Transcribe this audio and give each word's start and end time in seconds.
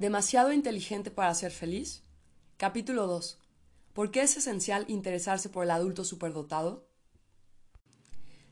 ¿Demasiado 0.00 0.50
inteligente 0.50 1.10
para 1.10 1.34
ser 1.34 1.52
feliz? 1.52 2.04
Capítulo 2.56 3.06
2. 3.06 3.38
¿Por 3.92 4.10
qué 4.10 4.22
es 4.22 4.34
esencial 4.34 4.86
interesarse 4.88 5.50
por 5.50 5.64
el 5.64 5.70
adulto 5.70 6.04
superdotado? 6.04 6.88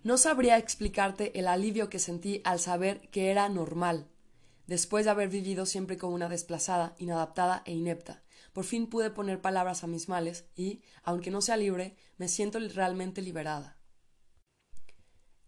No 0.05 0.19
sabría 0.19 0.59
explicarte 0.59 1.39
el 1.39 1.49
alivio 1.49 1.89
que 1.89 1.99
sentí 1.99 2.43
al 2.45 2.61
saber 2.61 3.09
que 3.09 3.31
era 3.31 3.49
normal, 3.49 4.11
después 4.67 5.07
de 5.07 5.11
haber 5.13 5.31
vivido 5.31 5.65
siempre 5.65 5.97
como 5.97 6.15
una 6.15 6.29
desplazada, 6.29 6.95
inadaptada 6.99 7.63
e 7.65 7.73
inepta. 7.73 8.23
Por 8.53 8.65
fin 8.65 8.87
pude 8.87 9.09
poner 9.09 9.41
palabras 9.41 9.83
a 9.83 9.87
mis 9.87 10.07
males 10.11 10.45
y, 10.55 10.83
aunque 11.03 11.31
no 11.31 11.41
sea 11.41 11.57
libre, 11.57 11.97
me 12.19 12.29
siento 12.29 12.59
realmente 12.59 13.23
liberada. 13.23 13.79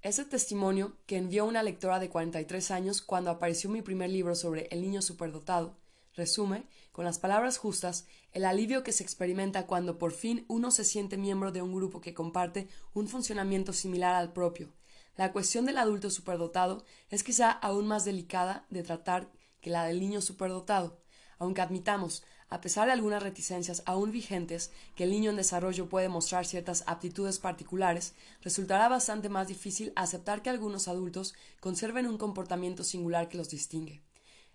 Ese 0.01 0.25
testimonio 0.25 0.97
que 1.05 1.19
envió 1.19 1.45
una 1.45 1.63
lectora 1.63 1.99
de 1.99 2.09
43 2.09 2.71
años 2.71 3.03
cuando 3.03 3.29
apareció 3.29 3.69
mi 3.69 3.83
primer 3.83 4.09
libro 4.09 4.35
sobre 4.35 4.67
el 4.71 4.81
niño 4.81 5.03
superdotado 5.03 5.77
resume, 6.21 6.67
con 6.93 7.07
las 7.07 7.19
palabras 7.19 7.57
justas, 7.57 8.07
el 8.33 8.45
alivio 8.45 8.83
que 8.83 8.93
se 8.93 9.03
experimenta 9.03 9.67
cuando 9.67 9.99
por 9.99 10.13
fin 10.13 10.45
uno 10.49 10.71
se 10.71 10.85
siente 10.85 11.17
miembro 11.17 11.51
de 11.51 11.63
un 11.63 11.75
grupo 11.75 12.03
que 12.03 12.13
comparte 12.13 12.69
un 12.93 13.09
funcionamiento 13.09 13.73
similar 13.73 14.15
al 14.15 14.35
propio. 14.35 14.69
La 15.17 15.33
cuestión 15.33 15.65
del 15.65 15.79
adulto 15.79 16.11
superdotado 16.11 16.85
es 17.09 17.25
quizá 17.25 17.51
aún 17.51 17.89
más 17.89 18.05
delicada 18.05 18.67
de 18.69 18.83
tratar 18.83 19.33
que 19.63 19.71
la 19.71 19.85
del 19.85 19.99
niño 19.99 20.21
superdotado, 20.21 21.01
aunque 21.39 21.63
admitamos, 21.63 22.23
a 22.51 22.61
pesar 22.61 22.87
de 22.87 22.93
algunas 22.93 23.23
reticencias 23.23 23.83
aún 23.87 24.11
vigentes, 24.11 24.71
que 24.95 25.05
el 25.05 25.11
niño 25.11 25.31
en 25.31 25.37
desarrollo 25.37 25.89
puede 25.89 26.11
mostrar 26.11 26.45
ciertas 26.45 26.85
aptitudes 26.87 27.39
particulares, 27.39 28.15
resultará 28.43 28.89
bastante 28.89 29.31
más 29.31 29.49
difícil 29.49 29.93
aceptar 29.97 30.43
que 30.43 30.51
algunos 30.51 30.87
adultos 30.87 31.35
conserven 31.61 32.07
un 32.07 32.19
comportamiento 32.19 32.85
singular 32.85 33.29
que 33.29 33.39
los 33.39 33.49
distingue. 33.49 34.03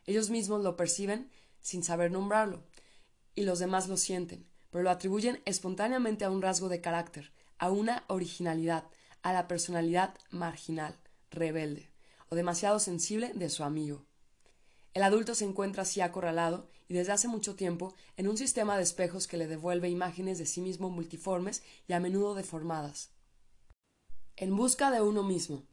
Ellos 0.06 0.30
mismos 0.30 0.64
lo 0.64 0.76
perciben 0.76 1.32
sin 1.66 1.84
saber 1.84 2.12
nombrarlo, 2.12 2.64
y 3.34 3.42
los 3.42 3.58
demás 3.58 3.88
lo 3.88 3.98
sienten, 3.98 4.48
pero 4.70 4.84
lo 4.84 4.92
atribuyen 4.92 5.42
espontáneamente 5.46 6.24
a 6.24 6.30
un 6.30 6.44
rasgo 6.44 6.70
de 6.70 6.80
carácter, 6.80 7.34
a 7.58 7.72
una 7.72 8.04
originalidad, 8.08 8.84
a 9.24 9.34
la 9.34 9.48
personalidad 9.48 10.14
marginal, 10.30 10.96
rebelde, 11.32 11.90
o 12.30 12.36
demasiado 12.36 12.78
sensible 12.78 13.32
de 13.34 13.50
su 13.50 13.64
amigo. 13.64 14.06
El 14.94 15.02
adulto 15.02 15.34
se 15.34 15.46
encuentra 15.46 15.82
así 15.82 16.02
acorralado 16.02 16.70
y 16.88 16.94
desde 16.94 17.14
hace 17.14 17.28
mucho 17.28 17.56
tiempo 17.56 17.96
en 18.16 18.28
un 18.28 18.38
sistema 18.38 18.78
de 18.78 18.84
espejos 18.84 19.26
que 19.26 19.38
le 19.38 19.48
devuelve 19.48 19.90
imágenes 19.90 20.38
de 20.38 20.46
sí 20.46 20.62
mismo 20.62 20.92
multiformes 20.92 21.64
y 21.88 21.94
a 21.94 22.00
menudo 22.00 22.36
deformadas. 22.36 23.10
En 24.36 24.56
busca 24.56 24.92
de 24.92 25.02
uno 25.02 25.24
mismo. 25.24 25.64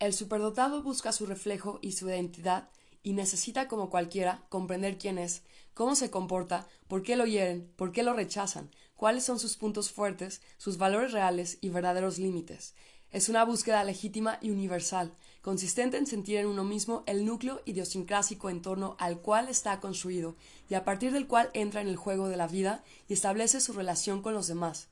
El 0.00 0.12
superdotado 0.12 0.82
busca 0.82 1.12
su 1.12 1.24
reflejo 1.24 1.78
y 1.80 1.92
su 1.92 2.10
identidad 2.10 2.68
y 3.06 3.12
necesita, 3.12 3.68
como 3.68 3.88
cualquiera, 3.88 4.42
comprender 4.48 4.98
quién 4.98 5.16
es, 5.16 5.44
cómo 5.74 5.94
se 5.94 6.10
comporta, 6.10 6.66
por 6.88 7.04
qué 7.04 7.14
lo 7.14 7.24
hieren, 7.24 7.70
por 7.76 7.92
qué 7.92 8.02
lo 8.02 8.14
rechazan, 8.14 8.68
cuáles 8.96 9.22
son 9.22 9.38
sus 9.38 9.56
puntos 9.56 9.92
fuertes, 9.92 10.42
sus 10.58 10.76
valores 10.76 11.12
reales 11.12 11.58
y 11.60 11.68
verdaderos 11.68 12.18
límites. 12.18 12.74
Es 13.12 13.28
una 13.28 13.44
búsqueda 13.44 13.84
legítima 13.84 14.40
y 14.42 14.50
universal, 14.50 15.14
consistente 15.40 15.98
en 15.98 16.08
sentir 16.08 16.38
en 16.38 16.46
uno 16.46 16.64
mismo 16.64 17.04
el 17.06 17.24
núcleo 17.24 17.62
idiosincrásico 17.64 18.50
en 18.50 18.60
torno 18.60 18.96
al 18.98 19.20
cual 19.20 19.48
está 19.48 19.78
construido 19.78 20.34
y 20.68 20.74
a 20.74 20.84
partir 20.84 21.12
del 21.12 21.28
cual 21.28 21.50
entra 21.54 21.82
en 21.82 21.86
el 21.86 21.94
juego 21.94 22.28
de 22.28 22.36
la 22.36 22.48
vida 22.48 22.82
y 23.06 23.12
establece 23.12 23.60
su 23.60 23.72
relación 23.72 24.20
con 24.20 24.34
los 24.34 24.48
demás. 24.48 24.88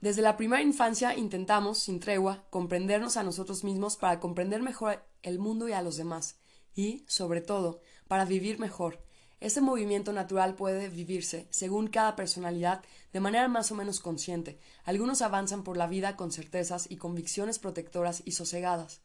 Desde 0.00 0.22
la 0.22 0.36
primera 0.36 0.62
infancia 0.62 1.16
intentamos, 1.16 1.80
sin 1.80 1.98
tregua, 1.98 2.44
comprendernos 2.50 3.16
a 3.16 3.24
nosotros 3.24 3.64
mismos 3.64 3.96
para 3.96 4.20
comprender 4.20 4.62
mejor 4.62 5.04
el 5.24 5.40
mundo 5.40 5.68
y 5.68 5.72
a 5.72 5.82
los 5.82 5.96
demás 5.96 6.36
y, 6.74 7.04
sobre 7.08 7.40
todo, 7.40 7.80
para 8.08 8.24
vivir 8.24 8.58
mejor. 8.58 9.02
Este 9.40 9.60
movimiento 9.60 10.12
natural 10.12 10.54
puede 10.54 10.88
vivirse, 10.88 11.48
según 11.50 11.88
cada 11.88 12.14
personalidad, 12.14 12.82
de 13.12 13.18
manera 13.18 13.48
más 13.48 13.72
o 13.72 13.74
menos 13.74 13.98
consciente. 13.98 14.60
Algunos 14.84 15.20
avanzan 15.20 15.64
por 15.64 15.76
la 15.76 15.88
vida 15.88 16.14
con 16.14 16.30
certezas 16.30 16.86
y 16.88 16.96
convicciones 16.96 17.58
protectoras 17.58 18.22
y 18.24 18.32
sosegadas. 18.32 19.00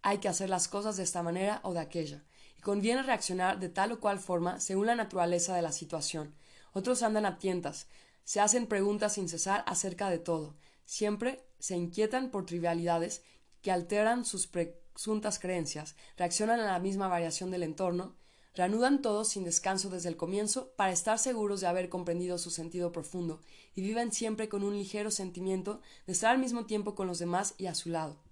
Hay 0.00 0.18
que 0.18 0.28
hacer 0.28 0.48
las 0.48 0.68
cosas 0.68 0.96
de 0.96 1.02
esta 1.02 1.22
manera 1.22 1.60
o 1.64 1.74
de 1.74 1.80
aquella, 1.80 2.24
y 2.58 2.62
conviene 2.62 3.02
reaccionar 3.02 3.60
de 3.60 3.68
tal 3.68 3.92
o 3.92 4.00
cual 4.00 4.18
forma 4.20 4.58
según 4.58 4.86
la 4.86 4.96
naturaleza 4.96 5.54
de 5.54 5.62
la 5.62 5.72
situación. 5.72 6.34
Otros 6.72 7.02
andan 7.02 7.26
a 7.26 7.38
tientas, 7.38 7.86
se 8.24 8.40
hacen 8.40 8.66
preguntas 8.66 9.12
sin 9.12 9.28
cesar 9.28 9.64
acerca 9.66 10.08
de 10.08 10.18
todo, 10.18 10.56
siempre 10.86 11.44
se 11.58 11.76
inquietan 11.76 12.30
por 12.30 12.46
trivialidades 12.46 13.22
que 13.60 13.70
alteran 13.70 14.24
sus 14.24 14.46
presuntas 14.94 15.38
creencias, 15.38 15.96
reaccionan 16.16 16.60
a 16.60 16.72
la 16.72 16.78
misma 16.78 17.08
variación 17.08 17.50
del 17.50 17.64
entorno, 17.64 18.14
reanudan 18.54 19.02
todo 19.02 19.24
sin 19.24 19.44
descanso 19.44 19.90
desde 19.90 20.08
el 20.08 20.16
comienzo 20.16 20.72
para 20.76 20.92
estar 20.92 21.18
seguros 21.18 21.60
de 21.60 21.66
haber 21.66 21.88
comprendido 21.88 22.38
su 22.38 22.50
sentido 22.50 22.92
profundo 22.92 23.40
y 23.74 23.82
viven 23.82 24.12
siempre 24.12 24.48
con 24.48 24.62
un 24.62 24.74
ligero 24.76 25.10
sentimiento 25.10 25.80
de 26.06 26.12
estar 26.12 26.30
al 26.30 26.38
mismo 26.38 26.64
tiempo 26.66 26.94
con 26.94 27.08
los 27.08 27.18
demás 27.18 27.54
y 27.58 27.66
a 27.66 27.74
su 27.74 27.90
lado. 27.90 28.22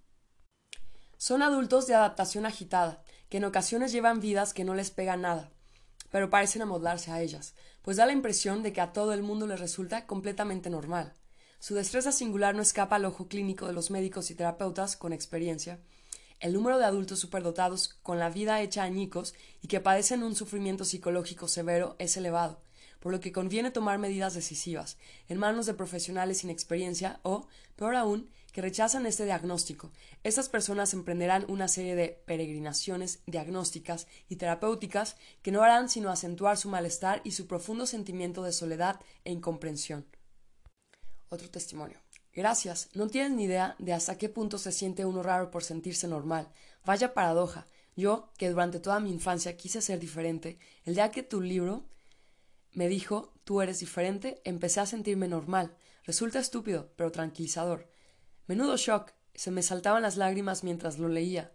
Son 1.18 1.42
adultos 1.42 1.86
de 1.86 1.94
adaptación 1.94 2.46
agitada, 2.46 3.02
que 3.28 3.38
en 3.38 3.44
ocasiones 3.44 3.92
llevan 3.92 4.20
vidas 4.20 4.54
que 4.54 4.64
no 4.64 4.74
les 4.74 4.90
pegan 4.90 5.22
nada, 5.22 5.50
pero 6.10 6.30
parecen 6.30 6.62
amoldarse 6.62 7.10
a 7.10 7.20
ellas, 7.20 7.54
pues 7.82 7.96
da 7.96 8.06
la 8.06 8.12
impresión 8.12 8.62
de 8.62 8.72
que 8.72 8.80
a 8.80 8.92
todo 8.92 9.12
el 9.12 9.22
mundo 9.22 9.48
les 9.48 9.58
resulta 9.58 10.06
completamente 10.06 10.70
normal. 10.70 11.14
Su 11.58 11.74
destreza 11.74 12.12
singular 12.12 12.54
no 12.54 12.62
escapa 12.62 12.96
al 12.96 13.04
ojo 13.04 13.28
clínico 13.28 13.66
de 13.66 13.72
los 13.72 13.90
médicos 13.90 14.30
y 14.30 14.34
terapeutas 14.34 14.96
con 14.96 15.12
experiencia, 15.12 15.80
el 16.42 16.53
número 16.53 16.78
de 16.78 16.84
adultos 16.84 17.20
superdotados 17.20 17.94
con 18.03 18.19
la 18.19 18.28
vida 18.28 18.60
hecha 18.60 18.82
añicos 18.82 19.34
y 19.62 19.69
que 19.69 19.80
padecen 19.80 20.25
un 20.25 20.34
sufrimiento 20.34 20.84
psicológico 20.84 21.47
severo 21.47 21.94
es 22.00 22.16
elevado, 22.16 22.60
por 22.98 23.12
lo 23.12 23.20
que 23.20 23.30
conviene 23.30 23.70
tomar 23.70 23.98
medidas 23.98 24.34
decisivas, 24.34 24.98
en 25.28 25.38
manos 25.38 25.66
de 25.66 25.75
profesionales 25.75 26.38
sin 26.38 26.50
experiencia 26.50 27.20
o, 27.22 27.47
peor 27.76 27.94
aún, 27.94 28.28
que 28.52 28.60
rechazan 28.60 29.06
este 29.06 29.25
diagnóstico. 29.25 29.92
Estas 30.25 30.48
personas 30.48 30.92
emprenderán 30.94 31.47
una 31.48 31.69
serie 31.69 31.94
de 31.94 32.20
peregrinaciones 32.26 33.20
diagnósticas 33.26 34.08
y 34.28 34.36
terapéuticas 34.36 35.16
que 35.42 35.52
no 35.52 35.62
harán 35.62 35.88
sino 35.88 36.10
acentuar 36.10 36.58
su 36.58 36.69
malestar 36.69 37.22
y 37.25 37.31
su 37.31 37.47
profundo 37.47 37.86
sentimiento 37.86 38.42
de 38.42 38.52
soledad 38.52 39.00
e 39.25 39.31
incomprensión. 39.31 40.06
Otro 41.28 41.48
testimonio. 41.48 41.98
Gracias. 42.34 42.88
No 42.94 43.09
tienes 43.09 43.32
ni 43.32 43.44
idea 43.44 43.76
de 43.78 43.93
hasta 43.93 44.16
qué 44.16 44.28
punto 44.28 44.59
se 44.59 44.72
siente 44.72 45.04
uno 45.04 45.22
raro 45.22 45.50
por 45.50 45.65
sentirse 45.65 46.09
normal. 46.09 46.48
Vaya 46.84 47.12
paradoja. 47.15 47.66
Yo, 47.94 48.31
que 48.38 48.48
durante 48.48 48.81
toda 48.81 49.00
mi 49.00 49.10
infancia 49.10 49.56
quise 49.56 49.82
ser 49.82 50.00
diferente, 50.00 50.59
el 50.84 50.94
día 50.94 51.10
que 51.10 51.22
tu 51.22 51.43
libro 51.43 51.84
me 52.72 52.88
dijo 52.88 53.34
tú 53.44 53.60
eres 53.60 53.81
diferente, 53.81 54.41
empecé 54.44 54.81
a 54.81 54.87
sentirme 54.87 55.28
normal. 55.28 55.76
Resulta 56.04 56.38
estúpido, 56.38 56.91
pero 56.97 57.12
tranquilizador. 57.12 57.88
Menudo 58.47 58.76
shock. 58.76 59.12
Se 59.34 59.50
me 59.50 59.62
saltaban 59.62 60.03
las 60.03 60.16
lágrimas 60.16 60.64
mientras 60.64 60.99
lo 60.99 61.09
leía. 61.09 61.53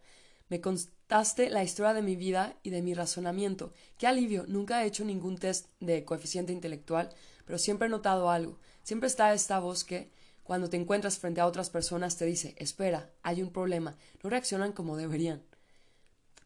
Me 0.50 0.62
contaste 0.62 1.50
la 1.50 1.64
historia 1.64 1.94
de 1.94 2.02
mi 2.02 2.16
vida 2.16 2.56
y 2.64 2.70
de 2.70 2.82
mi 2.82 2.94
razonamiento. 2.94 3.74
Qué 3.98 4.08
alivio. 4.08 4.46
Nunca 4.48 4.84
he 4.84 4.88
hecho 4.88 5.06
ningún 5.06 5.38
test 5.38 5.68
de 5.80 6.06
coeficiente 6.06 6.54
intelectual, 6.54 7.09
pero 7.46 7.58
siempre 7.58 7.88
he 7.88 7.90
notado 7.90 8.30
algo. 8.30 8.58
Siempre 8.84 9.08
está 9.08 9.34
esta 9.34 9.59
voz 9.59 9.84
que, 9.84 10.12
cuando 10.47 10.69
te 10.69 10.78
encuentras 10.78 11.19
frente 11.19 11.41
a 11.41 11.46
otras 11.46 11.69
personas 11.69 12.16
te 12.16 12.25
dice 12.25 12.56
espera, 12.58 13.12
hay 13.22 13.41
un 13.41 13.52
problema, 13.52 13.97
no 14.24 14.30
reaccionan 14.30 14.72
como 14.72 14.96
deberían. 14.96 15.44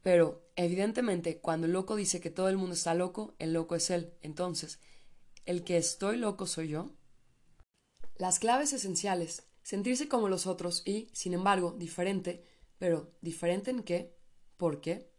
Pero, 0.02 0.42
evidentemente, 0.56 1.38
cuando 1.38 1.68
el 1.68 1.74
loco 1.74 1.96
dice 1.96 2.20
que 2.20 2.32
todo 2.32 2.50
el 2.50 2.58
mundo 2.58 2.74
está 2.74 2.96
loco, 2.96 3.36
el 3.38 3.54
loco 3.54 3.76
es 3.76 3.92
él. 3.92 4.12
Entonces, 4.24 4.80
¿el 5.46 5.64
que 5.64 5.78
estoy 5.78 6.18
loco 6.18 6.48
soy 6.48 6.70
yo? 6.70 6.90
Las 8.16 8.40
claves 8.40 8.74
esenciales. 8.74 9.44
Sentirse 9.62 10.08
como 10.08 10.28
los 10.28 10.48
otros 10.48 10.82
y, 10.84 11.08
sin 11.14 11.36
embargo, 11.36 11.76
diferente, 11.78 12.44
pero 12.80 13.12
¿diferente 13.22 13.70
en 13.70 13.84
qué? 13.84 14.18
¿Por 14.58 14.82
qué? 14.82 15.12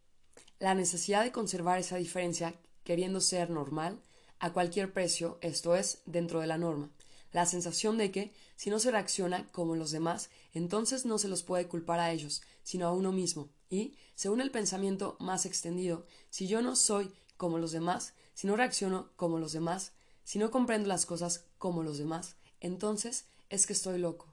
La 0.58 0.74
necesidad 0.74 1.22
de 1.22 1.30
conservar 1.30 1.78
esa 1.78 1.98
diferencia 1.98 2.56
queriendo 2.82 3.20
ser 3.20 3.50
normal 3.50 4.02
a 4.40 4.52
cualquier 4.52 4.92
precio, 4.92 5.38
esto 5.40 5.76
es, 5.76 6.02
dentro 6.04 6.40
de 6.40 6.48
la 6.48 6.58
norma 6.58 6.90
la 7.32 7.46
sensación 7.46 7.98
de 7.98 8.10
que, 8.10 8.32
si 8.56 8.70
no 8.70 8.78
se 8.78 8.90
reacciona 8.90 9.48
como 9.52 9.74
los 9.74 9.90
demás, 9.90 10.30
entonces 10.52 11.04
no 11.04 11.18
se 11.18 11.28
los 11.28 11.42
puede 11.42 11.66
culpar 11.66 11.98
a 11.98 12.12
ellos, 12.12 12.42
sino 12.62 12.86
a 12.86 12.92
uno 12.92 13.12
mismo. 13.12 13.48
Y, 13.70 13.96
según 14.14 14.40
el 14.40 14.50
pensamiento 14.50 15.16
más 15.18 15.46
extendido, 15.46 16.06
si 16.30 16.46
yo 16.46 16.62
no 16.62 16.76
soy 16.76 17.12
como 17.36 17.58
los 17.58 17.72
demás, 17.72 18.14
si 18.34 18.46
no 18.46 18.56
reacciono 18.56 19.10
como 19.16 19.38
los 19.38 19.52
demás, 19.52 19.92
si 20.24 20.38
no 20.38 20.50
comprendo 20.50 20.88
las 20.88 21.06
cosas 21.06 21.44
como 21.58 21.82
los 21.82 21.98
demás, 21.98 22.36
entonces 22.60 23.26
es 23.48 23.66
que 23.66 23.72
estoy 23.72 23.98
loco. 23.98 24.28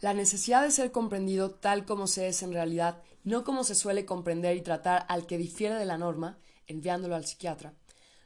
La 0.00 0.14
necesidad 0.14 0.62
de 0.62 0.70
ser 0.70 0.92
comprendido 0.92 1.50
tal 1.50 1.84
como 1.84 2.06
se 2.06 2.28
es 2.28 2.42
en 2.42 2.52
realidad, 2.52 3.02
no 3.24 3.42
como 3.42 3.64
se 3.64 3.74
suele 3.74 4.04
comprender 4.04 4.56
y 4.56 4.62
tratar 4.62 5.04
al 5.08 5.26
que 5.26 5.38
difiere 5.38 5.74
de 5.74 5.84
la 5.84 5.98
norma, 5.98 6.38
enviándolo 6.68 7.16
al 7.16 7.26
psiquiatra, 7.26 7.74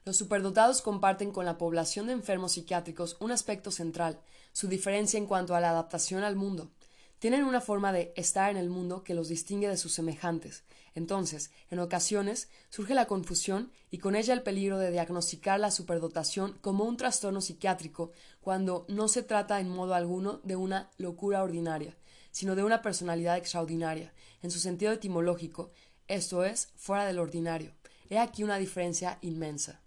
los 0.04 0.16
superdotados 0.16 0.82
comparten 0.82 1.30
con 1.30 1.44
la 1.44 1.58
población 1.58 2.06
de 2.06 2.12
enfermos 2.12 2.52
psiquiátricos 2.52 3.16
un 3.20 3.30
aspecto 3.30 3.70
central, 3.70 4.20
su 4.52 4.66
diferencia 4.66 5.16
en 5.16 5.26
cuanto 5.26 5.54
a 5.54 5.60
la 5.60 5.70
adaptación 5.70 6.24
al 6.24 6.34
mundo. 6.34 6.72
Tienen 7.20 7.44
una 7.44 7.60
forma 7.60 7.92
de 7.92 8.12
estar 8.16 8.50
en 8.50 8.56
el 8.56 8.68
mundo 8.68 9.04
que 9.04 9.14
los 9.14 9.28
distingue 9.28 9.68
de 9.68 9.76
sus 9.76 9.92
semejantes. 9.92 10.64
Entonces, 10.96 11.52
en 11.70 11.78
ocasiones, 11.78 12.48
surge 12.68 12.94
la 12.94 13.06
confusión 13.06 13.70
y 13.92 13.98
con 13.98 14.16
ella 14.16 14.34
el 14.34 14.42
peligro 14.42 14.76
de 14.78 14.90
diagnosticar 14.90 15.60
la 15.60 15.70
superdotación 15.70 16.58
como 16.60 16.82
un 16.84 16.96
trastorno 16.96 17.40
psiquiátrico 17.40 18.10
cuando 18.40 18.84
no 18.88 19.06
se 19.06 19.22
trata 19.22 19.60
en 19.60 19.68
modo 19.68 19.94
alguno 19.94 20.40
de 20.42 20.56
una 20.56 20.90
locura 20.98 21.44
ordinaria, 21.44 21.96
sino 22.32 22.56
de 22.56 22.64
una 22.64 22.82
personalidad 22.82 23.36
extraordinaria, 23.36 24.12
en 24.42 24.50
su 24.50 24.58
sentido 24.58 24.90
etimológico, 24.90 25.70
esto 26.08 26.44
es, 26.44 26.72
fuera 26.74 27.06
del 27.06 27.20
ordinario. 27.20 27.72
He 28.10 28.18
aquí 28.18 28.42
una 28.42 28.58
diferencia 28.58 29.18
inmensa. 29.22 29.81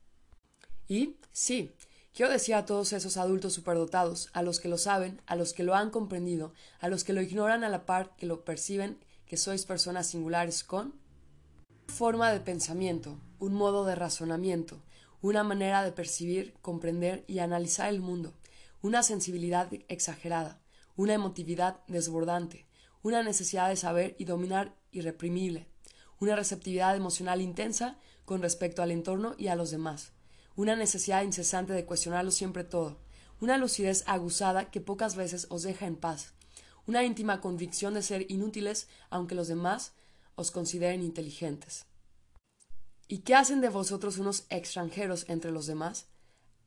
Y, 0.88 1.16
sí, 1.32 1.74
Quiero 2.16 2.32
decir 2.32 2.56
a 2.56 2.66
todos 2.66 2.94
esos 2.94 3.18
adultos 3.18 3.52
superdotados, 3.52 4.30
a 4.32 4.42
los 4.42 4.62
que 4.62 4.70
lo 4.70 4.78
saben, 4.78 5.22
a 5.26 5.36
los 5.36 5.52
que 5.52 5.64
lo 5.64 5.76
han 5.76 5.90
comprendido, 5.90 6.54
a 6.80 6.88
los 6.88 7.04
que 7.04 7.12
lo 7.12 7.22
ignoran 7.22 7.66
a 7.66 7.70
la 7.70 7.86
par 7.86 8.16
que 8.16 8.26
lo 8.26 8.46
perciben, 8.46 8.98
que 9.26 9.36
sois 9.36 9.66
personas 9.66 10.08
singulares 10.08 10.64
con 10.64 10.94
forma 11.88 12.32
de 12.32 12.40
pensamiento, 12.40 13.20
un 13.38 13.54
modo 13.54 13.84
de 13.84 13.96
razonamiento, 13.96 14.82
una 15.22 15.44
manera 15.44 15.84
de 15.84 15.92
percibir, 15.92 16.54
comprender 16.62 17.26
y 17.28 17.40
analizar 17.40 17.90
el 17.90 18.00
mundo, 18.00 18.34
una 18.82 19.04
sensibilidad 19.04 19.70
exagerada, 19.90 20.62
una 20.96 21.16
emotividad 21.16 21.82
desbordante, 21.88 22.66
una 23.04 23.24
necesidad 23.24 23.68
de 23.68 23.76
saber 23.76 24.16
y 24.18 24.24
dominar 24.24 24.74
irreprimible, 24.92 25.68
una 26.22 26.38
receptividad 26.38 26.96
emocional 26.96 27.42
intensa 27.42 27.98
con 28.24 28.42
respecto 28.42 28.82
al 28.82 28.92
entorno 28.92 29.36
y 29.38 29.48
a 29.48 29.56
los 29.56 29.70
demás, 29.70 30.14
una 30.56 30.76
necesidad 30.76 31.24
incesante 31.24 31.74
de 31.74 31.86
cuestionarlo 31.86 32.32
siempre 32.32 32.64
todo, 32.64 32.98
una 33.42 33.58
lucidez 33.58 34.04
aguzada 34.08 34.72
que 34.72 34.82
pocas 34.82 35.16
veces 35.16 35.48
os 35.50 35.64
deja 35.64 35.86
en 35.86 35.96
paz, 35.96 36.34
una 36.88 37.04
íntima 37.04 37.42
convicción 37.42 37.94
de 37.94 38.02
ser 38.02 38.30
inútiles 38.32 38.88
aunque 39.10 39.36
los 39.36 39.48
demás 39.48 39.94
os 40.36 40.52
consideren 40.52 41.02
inteligentes. 41.02 41.86
¿Y 43.08 43.20
qué 43.20 43.36
hacen 43.36 43.62
de 43.62 43.70
vosotros 43.70 44.18
unos 44.18 44.46
extranjeros 44.50 45.26
entre 45.30 45.52
los 45.52 45.68
demás? 45.68 46.08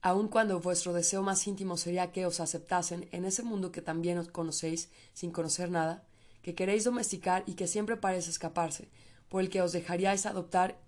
Aun 0.00 0.28
cuando 0.28 0.60
vuestro 0.60 0.92
deseo 0.92 1.22
más 1.22 1.46
íntimo 1.46 1.76
sería 1.76 2.12
que 2.12 2.26
os 2.26 2.38
aceptasen 2.38 3.08
en 3.10 3.24
ese 3.24 3.42
mundo 3.42 3.72
que 3.72 3.82
también 3.82 4.18
os 4.18 4.28
conocéis 4.28 4.90
sin 5.12 5.32
conocer 5.32 5.70
nada, 5.70 6.06
que 6.42 6.54
queréis 6.54 6.84
domesticar 6.84 7.42
y 7.46 7.54
que 7.54 7.66
siempre 7.66 7.96
parece 7.96 8.30
escaparse, 8.30 8.88
por 9.28 9.40
el 9.42 9.50
que 9.50 9.60
os 9.60 9.72
dejaríais 9.72 10.26
adoptar 10.26 10.80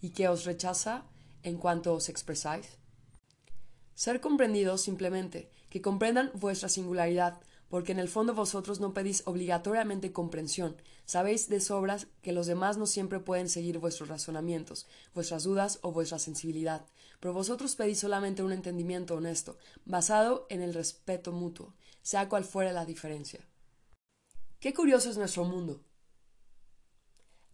y 0.00 0.10
que 0.10 0.28
os 0.28 0.44
rechaza 0.44 1.04
en 1.42 1.58
cuanto 1.58 1.94
os 1.94 2.08
expresáis? 2.08 2.78
Ser 3.94 4.20
comprendidos 4.20 4.80
simplemente, 4.80 5.50
que 5.70 5.82
comprendan 5.82 6.30
vuestra 6.34 6.68
singularidad, 6.68 7.40
porque 7.68 7.92
en 7.92 7.98
el 7.98 8.08
fondo 8.08 8.34
vosotros 8.34 8.80
no 8.80 8.92
pedís 8.92 9.22
obligatoriamente 9.24 10.12
comprensión, 10.12 10.76
sabéis 11.06 11.48
de 11.48 11.60
sobras 11.60 12.06
que 12.20 12.32
los 12.32 12.46
demás 12.46 12.76
no 12.76 12.86
siempre 12.86 13.18
pueden 13.18 13.48
seguir 13.48 13.78
vuestros 13.78 14.08
razonamientos, 14.08 14.86
vuestras 15.14 15.44
dudas 15.44 15.78
o 15.80 15.90
vuestra 15.90 16.18
sensibilidad, 16.18 16.84
pero 17.18 17.32
vosotros 17.32 17.74
pedís 17.74 18.00
solamente 18.00 18.42
un 18.42 18.52
entendimiento 18.52 19.14
honesto, 19.14 19.56
basado 19.84 20.46
en 20.50 20.60
el 20.60 20.74
respeto 20.74 21.32
mutuo, 21.32 21.72
sea 22.02 22.28
cual 22.28 22.44
fuera 22.44 22.72
la 22.72 22.84
diferencia. 22.84 23.40
Qué 24.60 24.74
curioso 24.74 25.08
es 25.08 25.16
nuestro 25.16 25.44
mundo. 25.44 25.80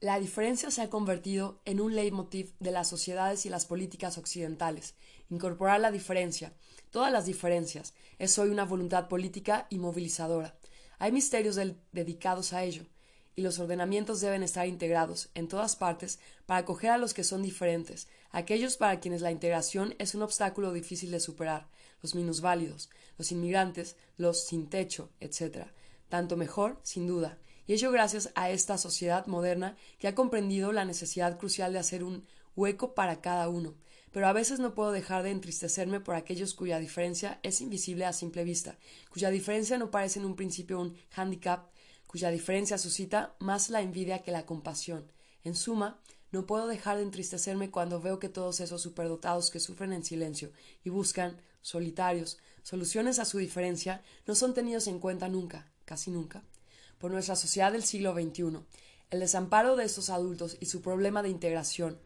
La 0.00 0.20
diferencia 0.20 0.70
se 0.70 0.80
ha 0.80 0.90
convertido 0.90 1.60
en 1.64 1.80
un 1.80 1.96
leitmotiv 1.96 2.54
de 2.60 2.70
las 2.70 2.88
sociedades 2.88 3.44
y 3.46 3.48
las 3.48 3.66
políticas 3.66 4.16
occidentales. 4.16 4.94
Incorporar 5.28 5.80
la 5.80 5.90
diferencia, 5.90 6.52
todas 6.92 7.10
las 7.10 7.26
diferencias, 7.26 7.94
es 8.20 8.38
hoy 8.38 8.50
una 8.50 8.64
voluntad 8.64 9.08
política 9.08 9.66
y 9.70 9.78
movilizadora. 9.78 10.56
Hay 11.00 11.10
misterios 11.10 11.58
dedicados 11.90 12.52
a 12.52 12.62
ello, 12.62 12.86
y 13.34 13.42
los 13.42 13.58
ordenamientos 13.58 14.20
deben 14.20 14.44
estar 14.44 14.68
integrados 14.68 15.30
en 15.34 15.48
todas 15.48 15.74
partes 15.74 16.20
para 16.46 16.60
acoger 16.60 16.90
a 16.90 16.98
los 16.98 17.12
que 17.12 17.24
son 17.24 17.42
diferentes, 17.42 18.06
aquellos 18.30 18.76
para 18.76 19.00
quienes 19.00 19.20
la 19.20 19.32
integración 19.32 19.96
es 19.98 20.14
un 20.14 20.22
obstáculo 20.22 20.72
difícil 20.72 21.10
de 21.10 21.18
superar, 21.18 21.68
los 22.02 22.14
minusválidos, 22.14 22.88
los 23.16 23.32
inmigrantes, 23.32 23.96
los 24.16 24.44
sin 24.44 24.70
techo, 24.70 25.10
etc. 25.18 25.66
Tanto 26.08 26.36
mejor, 26.36 26.78
sin 26.84 27.08
duda, 27.08 27.38
y 27.68 27.74
ello 27.74 27.92
gracias 27.92 28.30
a 28.34 28.50
esta 28.50 28.78
sociedad 28.78 29.26
moderna 29.26 29.76
que 29.98 30.08
ha 30.08 30.14
comprendido 30.14 30.72
la 30.72 30.86
necesidad 30.86 31.38
crucial 31.38 31.74
de 31.74 31.78
hacer 31.78 32.02
un 32.02 32.26
hueco 32.56 32.94
para 32.94 33.20
cada 33.20 33.50
uno. 33.50 33.74
Pero 34.10 34.26
a 34.26 34.32
veces 34.32 34.58
no 34.58 34.74
puedo 34.74 34.90
dejar 34.90 35.22
de 35.22 35.32
entristecerme 35.32 36.00
por 36.00 36.14
aquellos 36.14 36.54
cuya 36.54 36.78
diferencia 36.78 37.38
es 37.42 37.60
invisible 37.60 38.06
a 38.06 38.14
simple 38.14 38.42
vista, 38.42 38.78
cuya 39.10 39.28
diferencia 39.28 39.76
no 39.76 39.90
parece 39.90 40.18
en 40.18 40.24
un 40.24 40.34
principio 40.34 40.80
un 40.80 40.96
handicap, 41.14 41.68
cuya 42.06 42.30
diferencia 42.30 42.78
suscita 42.78 43.36
más 43.38 43.68
la 43.68 43.82
envidia 43.82 44.20
que 44.20 44.32
la 44.32 44.46
compasión. 44.46 45.12
En 45.44 45.54
suma, 45.54 46.00
no 46.32 46.46
puedo 46.46 46.68
dejar 46.68 46.96
de 46.96 47.02
entristecerme 47.02 47.70
cuando 47.70 48.00
veo 48.00 48.18
que 48.18 48.30
todos 48.30 48.60
esos 48.60 48.80
superdotados 48.80 49.50
que 49.50 49.60
sufren 49.60 49.92
en 49.92 50.04
silencio 50.04 50.52
y 50.84 50.88
buscan, 50.88 51.42
solitarios, 51.60 52.38
soluciones 52.62 53.18
a 53.18 53.26
su 53.26 53.36
diferencia, 53.36 54.02
no 54.26 54.34
son 54.34 54.54
tenidos 54.54 54.86
en 54.86 55.00
cuenta 55.00 55.28
nunca, 55.28 55.70
casi 55.84 56.10
nunca 56.10 56.42
por 56.98 57.10
nuestra 57.10 57.36
sociedad 57.36 57.72
del 57.72 57.82
siglo 57.82 58.12
XXI, 58.12 58.60
el 59.10 59.20
desamparo 59.20 59.76
de 59.76 59.84
estos 59.84 60.10
adultos 60.10 60.56
y 60.60 60.66
su 60.66 60.82
problema 60.82 61.22
de 61.22 61.30
integración, 61.30 61.98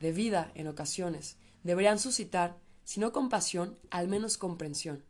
de 0.00 0.12
vida 0.12 0.52
en 0.54 0.68
ocasiones, 0.68 1.36
deberían 1.62 1.98
suscitar, 1.98 2.56
si 2.84 3.00
no 3.00 3.12
compasión, 3.12 3.78
al 3.90 4.08
menos 4.08 4.38
comprensión. 4.38 5.04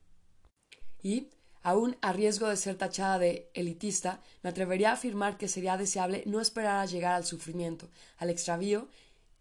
Y, 1.03 1.29
aun 1.63 1.97
a 2.01 2.13
riesgo 2.13 2.49
de 2.49 2.57
ser 2.57 2.77
tachada 2.77 3.19
de 3.19 3.51
elitista, 3.53 4.23
me 4.43 4.51
atrevería 4.51 4.91
a 4.91 4.95
afirmar 4.95 5.37
que 5.37 5.49
sería 5.49 5.77
deseable 5.77 6.23
no 6.27 6.41
esperar 6.41 6.79
a 6.79 6.87
llegar 6.87 7.15
al 7.15 7.25
sufrimiento, 7.25 7.89
al 8.19 8.31
extravío 8.31 8.89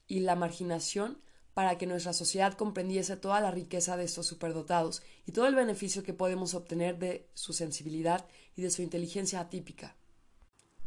y 0.08 0.20
la 0.22 0.36
marginación 0.36 1.20
para 1.56 1.80
que 1.80 1.88
nuestra 1.88 2.14
sociedad 2.14 2.54
comprendiese 2.54 3.18
toda 3.18 3.42
la 3.42 3.50
riqueza 3.50 3.98
de 3.98 4.04
estos 4.04 4.28
superdotados 4.28 5.02
y 5.26 5.32
todo 5.32 5.48
el 5.48 5.56
beneficio 5.56 6.04
que 6.04 6.14
podemos 6.14 6.54
obtener 6.54 7.00
de 7.00 7.28
su 7.34 7.54
sensibilidad 7.54 8.28
y 8.56 8.62
de 8.62 8.70
su 8.70 8.84
inteligencia 8.84 9.40
atípica. 9.40 9.96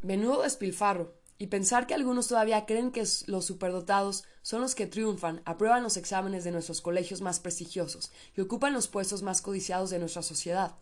Menudo 0.03 0.43
despilfarro, 0.43 1.19
y 1.38 1.47
pensar 1.47 1.87
que 1.87 1.94
algunos 1.94 2.26
todavía 2.26 2.67
creen 2.67 2.91
que 2.91 3.05
los 3.26 3.44
superdotados 3.44 4.25
son 4.43 4.61
los 4.61 4.75
que 4.75 4.88
triunfan, 4.88 5.41
aprueban 5.44 5.85
los 5.85 5.97
exámenes 5.97 6.44
de 6.44 6.50
nuestros 6.50 6.81
colegios 6.81 7.21
más 7.21 7.38
prestigiosos 7.38 8.11
y 8.37 8.41
ocupan 8.41 8.73
los 8.73 8.88
puestos 8.88 9.23
más 9.23 9.41
codiciados 9.41 9.91
de 9.91 10.00
nuestra 10.00 10.23
sociedad. 10.23 10.75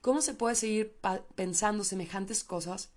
¿Cómo 0.00 0.22
se 0.22 0.32
puede 0.32 0.54
seguir 0.54 0.96
pensando 1.34 1.84
semejantes 1.84 2.42
cosas 2.44 2.88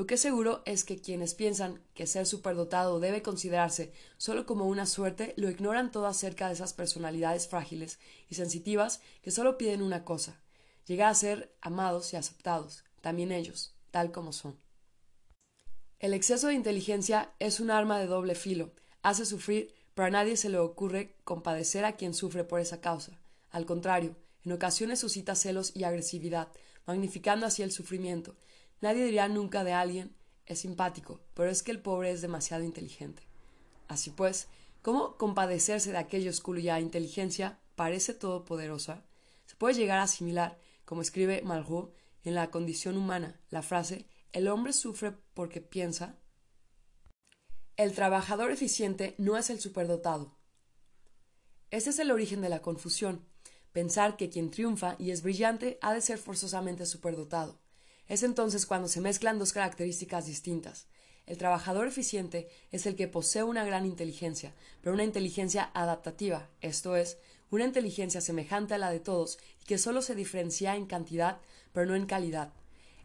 lo 0.00 0.06
que 0.06 0.14
es 0.14 0.22
seguro 0.22 0.62
es 0.64 0.84
que 0.84 0.98
quienes 0.98 1.34
piensan 1.34 1.78
que 1.92 2.06
ser 2.06 2.24
superdotado 2.24 3.00
debe 3.00 3.20
considerarse 3.20 3.92
solo 4.16 4.46
como 4.46 4.64
una 4.64 4.86
suerte 4.86 5.34
lo 5.36 5.50
ignoran 5.50 5.90
todo 5.90 6.06
acerca 6.06 6.46
de 6.46 6.54
esas 6.54 6.72
personalidades 6.72 7.48
frágiles 7.48 7.98
y 8.30 8.36
sensitivas 8.36 9.02
que 9.20 9.30
solo 9.30 9.58
piden 9.58 9.82
una 9.82 10.06
cosa 10.06 10.40
llegar 10.86 11.10
a 11.10 11.14
ser 11.14 11.54
amados 11.60 12.14
y 12.14 12.16
aceptados, 12.16 12.82
también 13.02 13.30
ellos, 13.30 13.74
tal 13.90 14.10
como 14.10 14.32
son. 14.32 14.56
El 15.98 16.14
exceso 16.14 16.46
de 16.46 16.54
inteligencia 16.54 17.34
es 17.38 17.60
un 17.60 17.70
arma 17.70 17.98
de 17.98 18.06
doble 18.06 18.34
filo, 18.34 18.72
hace 19.02 19.26
sufrir, 19.26 19.74
pero 19.92 20.06
a 20.06 20.10
nadie 20.10 20.38
se 20.38 20.48
le 20.48 20.56
ocurre 20.56 21.14
compadecer 21.24 21.84
a 21.84 21.96
quien 21.96 22.14
sufre 22.14 22.42
por 22.44 22.60
esa 22.60 22.80
causa. 22.80 23.20
Al 23.50 23.66
contrario, 23.66 24.16
en 24.46 24.52
ocasiones 24.52 24.98
suscita 24.98 25.34
celos 25.34 25.72
y 25.76 25.84
agresividad, 25.84 26.48
magnificando 26.86 27.44
así 27.44 27.62
el 27.62 27.70
sufrimiento, 27.70 28.34
Nadie 28.80 29.04
diría 29.04 29.28
nunca 29.28 29.64
de 29.64 29.72
alguien 29.72 30.14
es 30.46 30.60
simpático, 30.60 31.20
pero 31.34 31.50
es 31.50 31.62
que 31.62 31.70
el 31.70 31.80
pobre 31.80 32.10
es 32.10 32.22
demasiado 32.22 32.64
inteligente. 32.64 33.22
Así 33.88 34.10
pues, 34.10 34.48
¿cómo 34.82 35.16
compadecerse 35.16 35.92
de 35.92 35.98
aquellos 35.98 36.40
cuya 36.40 36.80
inteligencia 36.80 37.58
parece 37.76 38.14
todopoderosa? 38.14 39.04
Se 39.46 39.56
puede 39.56 39.74
llegar 39.74 39.98
a 39.98 40.04
asimilar, 40.04 40.58
como 40.84 41.02
escribe 41.02 41.42
Malraux, 41.42 41.92
en 42.22 42.34
la 42.34 42.50
condición 42.50 42.96
humana, 42.96 43.40
la 43.50 43.62
frase 43.62 44.06
el 44.32 44.48
hombre 44.48 44.72
sufre 44.72 45.12
porque 45.34 45.60
piensa. 45.60 46.16
El 47.76 47.94
trabajador 47.94 48.52
eficiente 48.52 49.14
no 49.18 49.36
es 49.36 49.50
el 49.50 49.58
superdotado. 49.58 50.38
Este 51.70 51.90
es 51.90 51.98
el 51.98 52.10
origen 52.10 52.40
de 52.40 52.48
la 52.48 52.62
confusión, 52.62 53.26
pensar 53.72 54.16
que 54.16 54.30
quien 54.30 54.50
triunfa 54.50 54.96
y 54.98 55.10
es 55.10 55.22
brillante 55.22 55.78
ha 55.80 55.94
de 55.94 56.00
ser 56.00 56.18
forzosamente 56.18 56.86
superdotado. 56.86 57.59
Es 58.10 58.24
entonces 58.24 58.66
cuando 58.66 58.88
se 58.88 59.00
mezclan 59.00 59.38
dos 59.38 59.52
características 59.52 60.26
distintas. 60.26 60.88
El 61.26 61.38
trabajador 61.38 61.86
eficiente 61.86 62.48
es 62.72 62.84
el 62.86 62.96
que 62.96 63.06
posee 63.06 63.44
una 63.44 63.64
gran 63.64 63.86
inteligencia, 63.86 64.52
pero 64.80 64.94
una 64.94 65.04
inteligencia 65.04 65.70
adaptativa, 65.74 66.50
esto 66.60 66.96
es, 66.96 67.18
una 67.50 67.66
inteligencia 67.66 68.20
semejante 68.20 68.74
a 68.74 68.78
la 68.78 68.90
de 68.90 68.98
todos 68.98 69.38
y 69.62 69.64
que 69.64 69.78
solo 69.78 70.02
se 70.02 70.16
diferencia 70.16 70.74
en 70.74 70.86
cantidad, 70.86 71.38
pero 71.72 71.86
no 71.86 71.94
en 71.94 72.06
calidad. 72.06 72.52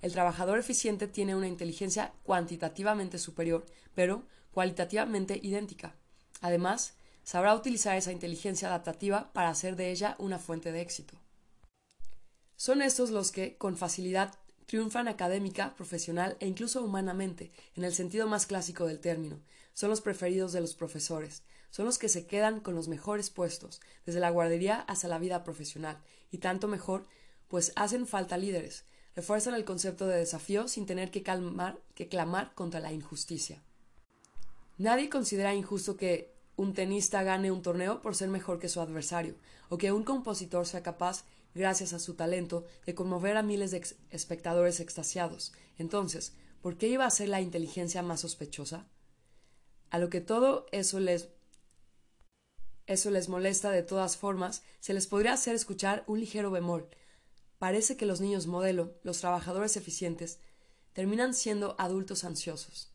El 0.02 0.12
trabajador 0.12 0.58
eficiente 0.58 1.08
tiene 1.08 1.36
una 1.36 1.48
inteligencia 1.48 2.12
cuantitativamente 2.24 3.20
superior, 3.20 3.64
pero 3.94 4.24
cualitativamente 4.50 5.40
idéntica. 5.44 5.96
Además, 6.42 6.96
sabrá 7.24 7.54
utilizar 7.54 7.96
esa 7.96 8.12
inteligencia 8.12 8.70
adaptativa 8.70 9.32
para 9.34 9.50
hacer 9.50 9.76
de 9.76 9.92
ella 9.92 10.16
una 10.18 10.40
fuente 10.40 10.72
de 10.72 10.82
éxito. 10.82 11.16
Son 12.56 12.82
estos 12.82 13.12
los 13.12 13.32
que, 13.32 13.56
con 13.58 13.78
facilidad 13.78 14.34
triunfan 14.66 15.08
académica, 15.08 15.76
profesional 15.76 16.38
e 16.40 16.48
incluso 16.48 16.84
humanamente, 16.84 17.52
en 17.76 17.84
el 17.84 17.94
sentido 17.94 18.28
más 18.28 18.46
clásico 18.46 18.86
del 18.86 19.00
término. 19.00 19.40
Son 19.74 19.90
los 19.90 20.02
preferidos 20.02 20.54
de 20.54 20.62
los 20.62 20.76
profesores, 20.76 21.44
son 21.70 21.86
los 21.86 21.98
que 21.98 22.10
se 22.10 22.26
quedan 22.26 22.62
con 22.62 22.76
los 22.76 22.88
mejores 22.88 23.30
puestos, 23.30 23.82
desde 24.06 24.20
la 24.20 24.30
guardería 24.30 24.80
hasta 24.82 25.08
la 25.08 25.20
vida 25.20 25.44
profesional, 25.44 25.98
y 26.32 26.38
tanto 26.38 26.68
mejor, 26.68 27.06
pues 27.48 27.74
hacen 27.76 28.08
falta 28.08 28.38
líderes, 28.38 28.86
refuerzan 29.16 29.54
el 29.54 29.66
concepto 29.66 30.08
de 30.08 30.18
desafío 30.18 30.68
sin 30.68 30.86
tener 30.86 31.12
que, 31.12 31.24
calmar, 31.24 31.78
que 31.94 32.08
clamar 32.08 32.54
contra 32.54 32.80
la 32.80 32.94
injusticia. 32.94 33.62
Nadie 34.78 35.10
considera 35.10 35.54
injusto 35.54 35.96
que 35.96 36.34
un 36.58 36.74
tenista 36.74 37.24
gane 37.24 37.52
un 37.52 37.62
torneo 37.62 38.02
por 38.02 38.16
ser 38.16 38.30
mejor 38.30 38.60
que 38.60 38.70
su 38.70 38.80
adversario, 38.82 39.36
o 39.70 39.78
que 39.78 39.92
un 39.92 40.04
compositor 40.04 40.66
sea 40.66 40.84
capaz, 40.84 41.26
gracias 41.56 41.94
a 41.94 42.00
su 42.00 42.14
talento, 42.14 42.66
de 42.86 42.94
conmover 42.94 43.38
a 43.38 43.42
miles 43.42 43.72
de 43.72 43.82
espectadores 44.12 44.80
extasiados. 44.80 45.54
Entonces, 45.78 46.34
¿por 46.62 46.78
qué 46.78 46.88
iba 46.88 47.06
a 47.06 47.10
ser 47.10 47.30
la 47.30 47.42
inteligencia 47.42 48.04
más 48.04 48.22
sospechosa? 48.22 48.88
A 49.90 49.98
lo 49.98 50.10
que 50.10 50.22
todo 50.22 50.68
eso 50.72 51.00
les 51.00 51.30
eso 52.88 53.10
les 53.10 53.30
molesta 53.30 53.72
de 53.72 53.82
todas 53.82 54.16
formas, 54.16 54.62
se 54.80 54.94
les 54.94 55.08
podría 55.08 55.34
hacer 55.34 55.56
escuchar 55.56 56.04
un 56.06 56.20
ligero 56.20 56.52
bemol. 56.52 56.88
Parece 57.58 57.98
que 57.98 58.06
los 58.06 58.22
niños 58.22 58.46
modelo, 58.46 59.00
los 59.02 59.20
trabajadores 59.20 59.76
eficientes, 59.76 60.38
terminan 60.94 61.34
siendo 61.34 61.76
adultos 61.80 62.24
ansiosos. 62.24 62.94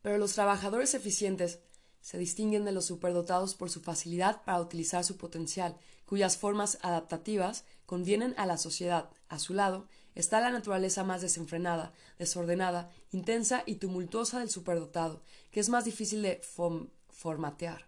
Pero 0.00 0.16
los 0.16 0.32
trabajadores 0.32 0.94
eficientes 0.94 1.58
se 2.02 2.18
distinguen 2.18 2.64
de 2.64 2.72
los 2.72 2.84
superdotados 2.84 3.54
por 3.54 3.70
su 3.70 3.80
facilidad 3.80 4.42
para 4.44 4.60
utilizar 4.60 5.04
su 5.04 5.16
potencial, 5.16 5.76
cuyas 6.04 6.36
formas 6.36 6.78
adaptativas 6.82 7.64
convienen 7.86 8.34
a 8.36 8.44
la 8.44 8.58
sociedad. 8.58 9.08
A 9.28 9.38
su 9.38 9.54
lado 9.54 9.86
está 10.14 10.40
la 10.40 10.50
naturaleza 10.50 11.04
más 11.04 11.22
desenfrenada, 11.22 11.94
desordenada, 12.18 12.90
intensa 13.12 13.62
y 13.64 13.76
tumultuosa 13.76 14.40
del 14.40 14.50
superdotado, 14.50 15.22
que 15.50 15.60
es 15.60 15.68
más 15.68 15.84
difícil 15.84 16.22
de 16.22 16.42
formatear. 17.08 17.86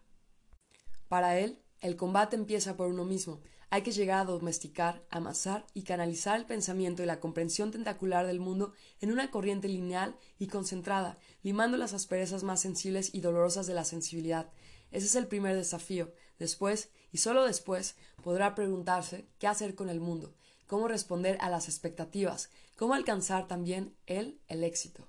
Para 1.09 1.38
él, 1.38 1.61
el 1.80 1.97
combate 1.97 2.37
empieza 2.37 2.76
por 2.76 2.87
uno 2.87 3.04
mismo, 3.04 3.40
hay 3.75 3.83
que 3.83 3.90
llegar 3.90 4.21
a 4.21 4.25
domesticar, 4.25 5.04
amasar 5.11 5.66
y 5.75 5.83
canalizar 5.83 6.38
el 6.38 6.47
pensamiento 6.47 7.02
y 7.02 7.07
la 7.07 7.19
comprensión 7.19 7.73
tentacular 7.73 8.25
del 8.25 8.38
mundo 8.38 8.73
en 9.00 9.11
una 9.11 9.33
corriente 9.33 9.66
lineal 9.66 10.16
y 10.38 10.47
concentrada, 10.47 11.19
limando 11.43 11.76
las 11.76 11.93
asperezas 11.93 12.45
más 12.45 12.61
sensibles 12.61 13.12
y 13.12 13.21
dolorosas 13.21 13.66
de 13.66 13.75
la 13.75 13.85
sensibilidad. 13.85 14.49
Ese 14.93 15.07
es 15.07 15.16
el 15.16 15.26
primer 15.26 15.57
desafío. 15.57 16.12
Después, 16.38 16.90
y 17.11 17.19
solo 17.19 17.43
después, 17.43 17.97
podrá 18.23 18.54
preguntarse 18.54 19.26
qué 19.40 19.49
hacer 19.49 19.75
con 19.75 19.88
el 19.88 19.99
mundo, 19.99 20.37
cómo 20.69 20.87
responder 20.87 21.37
a 21.40 21.50
las 21.50 21.69
expectativas, 21.69 22.50
cómo 22.76 22.95
alcanzar 22.95 23.49
también 23.49 23.97
él 24.07 24.38
el 24.47 24.62
éxito. 24.62 25.09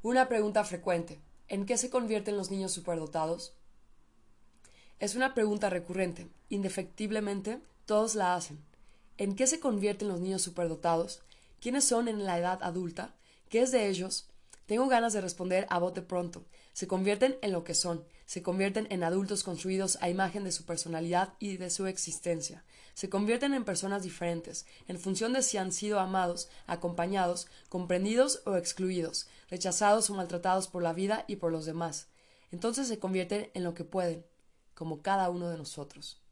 Una 0.00 0.28
pregunta 0.28 0.62
frecuente. 0.62 1.20
¿En 1.48 1.66
qué 1.66 1.76
se 1.76 1.90
convierten 1.90 2.36
los 2.36 2.52
niños 2.52 2.70
superdotados? 2.70 3.56
Es 5.02 5.16
una 5.16 5.34
pregunta 5.34 5.68
recurrente. 5.68 6.28
Indefectiblemente, 6.48 7.58
todos 7.86 8.14
la 8.14 8.36
hacen. 8.36 8.60
¿En 9.18 9.34
qué 9.34 9.48
se 9.48 9.58
convierten 9.58 10.06
los 10.06 10.20
niños 10.20 10.42
superdotados? 10.42 11.22
¿Quiénes 11.60 11.82
son 11.82 12.06
en 12.06 12.24
la 12.24 12.38
edad 12.38 12.60
adulta? 12.62 13.12
¿Qué 13.48 13.62
es 13.62 13.72
de 13.72 13.88
ellos? 13.88 14.28
Tengo 14.66 14.86
ganas 14.86 15.12
de 15.12 15.20
responder 15.20 15.66
a 15.70 15.80
bote 15.80 16.02
pronto. 16.02 16.44
Se 16.72 16.86
convierten 16.86 17.36
en 17.42 17.50
lo 17.50 17.64
que 17.64 17.74
son, 17.74 18.04
se 18.26 18.44
convierten 18.44 18.86
en 18.90 19.02
adultos 19.02 19.42
construidos 19.42 19.98
a 20.02 20.08
imagen 20.08 20.44
de 20.44 20.52
su 20.52 20.64
personalidad 20.66 21.34
y 21.40 21.56
de 21.56 21.70
su 21.70 21.88
existencia. 21.88 22.62
Se 22.94 23.08
convierten 23.08 23.54
en 23.54 23.64
personas 23.64 24.04
diferentes, 24.04 24.66
en 24.86 25.00
función 25.00 25.32
de 25.32 25.42
si 25.42 25.58
han 25.58 25.72
sido 25.72 25.98
amados, 25.98 26.48
acompañados, 26.68 27.48
comprendidos 27.68 28.40
o 28.46 28.54
excluidos, 28.54 29.26
rechazados 29.50 30.10
o 30.10 30.14
maltratados 30.14 30.68
por 30.68 30.84
la 30.84 30.92
vida 30.92 31.24
y 31.26 31.36
por 31.36 31.50
los 31.50 31.66
demás. 31.66 32.06
Entonces 32.52 32.86
se 32.86 33.00
convierten 33.00 33.50
en 33.54 33.64
lo 33.64 33.74
que 33.74 33.82
pueden, 33.82 34.24
como 34.74 35.02
cada 35.02 35.30
uno 35.30 35.48
de 35.48 35.58
nosotros. 35.58 36.22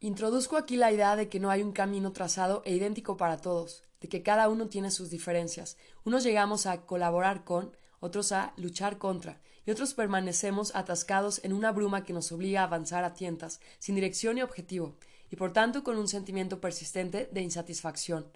Introduzco 0.00 0.56
aquí 0.56 0.76
la 0.76 0.92
idea 0.92 1.14
de 1.14 1.28
que 1.28 1.40
no 1.40 1.50
hay 1.50 1.62
un 1.62 1.72
camino 1.72 2.12
trazado 2.12 2.62
e 2.64 2.74
idéntico 2.74 3.16
para 3.16 3.36
todos, 3.36 3.82
de 4.00 4.08
que 4.08 4.22
cada 4.22 4.48
uno 4.48 4.68
tiene 4.68 4.90
sus 4.90 5.10
diferencias. 5.10 5.76
Unos 6.04 6.24
llegamos 6.24 6.64
a 6.64 6.86
colaborar 6.86 7.44
con, 7.44 7.76
otros 8.00 8.32
a 8.32 8.54
luchar 8.56 8.96
contra, 8.96 9.42
y 9.66 9.70
otros 9.70 9.92
permanecemos 9.92 10.74
atascados 10.74 11.44
en 11.44 11.52
una 11.52 11.70
bruma 11.70 12.02
que 12.02 12.14
nos 12.14 12.32
obliga 12.32 12.62
a 12.62 12.64
avanzar 12.64 13.04
a 13.04 13.12
tientas, 13.12 13.60
sin 13.78 13.94
dirección 13.94 14.38
y 14.38 14.42
objetivo, 14.42 14.96
y 15.30 15.36
por 15.36 15.52
tanto 15.52 15.84
con 15.84 15.98
un 15.98 16.08
sentimiento 16.08 16.62
persistente 16.62 17.28
de 17.30 17.42
insatisfacción. 17.42 18.26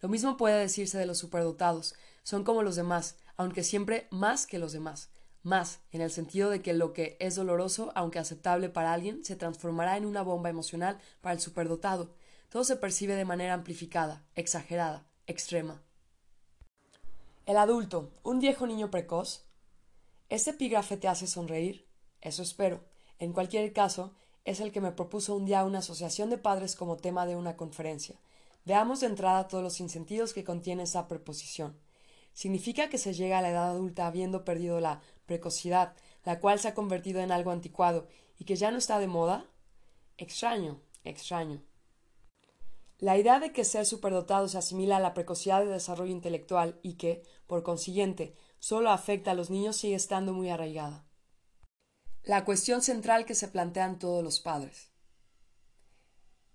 Lo 0.00 0.08
mismo 0.08 0.36
puede 0.36 0.58
decirse 0.58 0.98
de 0.98 1.06
los 1.06 1.18
superdotados, 1.18 1.94
son 2.24 2.42
como 2.42 2.64
los 2.64 2.74
demás, 2.74 3.16
aunque 3.36 3.62
siempre 3.62 4.08
más 4.10 4.48
que 4.48 4.58
los 4.58 4.72
demás 4.72 5.08
más, 5.42 5.80
en 5.90 6.00
el 6.00 6.10
sentido 6.10 6.50
de 6.50 6.62
que 6.62 6.72
lo 6.72 6.92
que 6.92 7.16
es 7.20 7.34
doloroso, 7.34 7.92
aunque 7.94 8.18
aceptable 8.18 8.68
para 8.68 8.92
alguien, 8.92 9.24
se 9.24 9.36
transformará 9.36 9.96
en 9.96 10.06
una 10.06 10.22
bomba 10.22 10.50
emocional 10.50 10.98
para 11.20 11.34
el 11.34 11.40
superdotado. 11.40 12.14
Todo 12.48 12.64
se 12.64 12.76
percibe 12.76 13.14
de 13.14 13.24
manera 13.24 13.54
amplificada, 13.54 14.24
exagerada, 14.34 15.06
extrema. 15.26 15.82
El 17.44 17.56
adulto, 17.56 18.12
un 18.22 18.38
viejo 18.38 18.66
niño 18.66 18.90
precoz. 18.90 19.44
¿Este 20.28 20.50
epígrafe 20.50 20.96
te 20.96 21.08
hace 21.08 21.26
sonreír? 21.26 21.88
Eso 22.20 22.42
espero. 22.42 22.84
En 23.18 23.32
cualquier 23.32 23.72
caso, 23.72 24.14
es 24.44 24.60
el 24.60 24.70
que 24.70 24.80
me 24.80 24.92
propuso 24.92 25.34
un 25.34 25.44
día 25.44 25.64
una 25.64 25.78
asociación 25.78 26.30
de 26.30 26.38
padres 26.38 26.76
como 26.76 26.96
tema 26.96 27.26
de 27.26 27.36
una 27.36 27.56
conferencia. 27.56 28.20
Veamos 28.64 29.00
de 29.00 29.08
entrada 29.08 29.48
todos 29.48 29.64
los 29.64 29.80
insentidos 29.80 30.32
que 30.32 30.44
contiene 30.44 30.84
esa 30.84 31.08
preposición. 31.08 31.76
Significa 32.32 32.88
que 32.88 32.98
se 32.98 33.12
llega 33.12 33.38
a 33.38 33.42
la 33.42 33.50
edad 33.50 33.70
adulta 33.70 34.06
habiendo 34.06 34.44
perdido 34.44 34.80
la 34.80 35.00
precocidad, 35.26 35.94
la 36.24 36.40
cual 36.40 36.58
se 36.58 36.68
ha 36.68 36.74
convertido 36.74 37.20
en 37.20 37.32
algo 37.32 37.50
anticuado 37.50 38.08
y 38.38 38.44
que 38.44 38.56
ya 38.56 38.70
no 38.70 38.78
está 38.78 38.98
de 38.98 39.06
moda? 39.06 39.46
Extraño, 40.18 40.80
extraño. 41.04 41.62
La 42.98 43.18
idea 43.18 43.40
de 43.40 43.52
que 43.52 43.64
ser 43.64 43.84
superdotado 43.84 44.46
se 44.46 44.58
asimila 44.58 44.98
a 44.98 45.00
la 45.00 45.14
precocidad 45.14 45.60
de 45.60 45.66
desarrollo 45.66 46.12
intelectual 46.12 46.78
y 46.82 46.94
que, 46.94 47.24
por 47.48 47.64
consiguiente, 47.64 48.36
solo 48.60 48.90
afecta 48.90 49.32
a 49.32 49.34
los 49.34 49.50
niños 49.50 49.76
sigue 49.76 49.96
estando 49.96 50.32
muy 50.32 50.50
arraigada. 50.50 51.04
La 52.22 52.44
cuestión 52.44 52.80
central 52.82 53.24
que 53.24 53.34
se 53.34 53.48
plantean 53.48 53.98
todos 53.98 54.22
los 54.22 54.38
padres. 54.38 54.92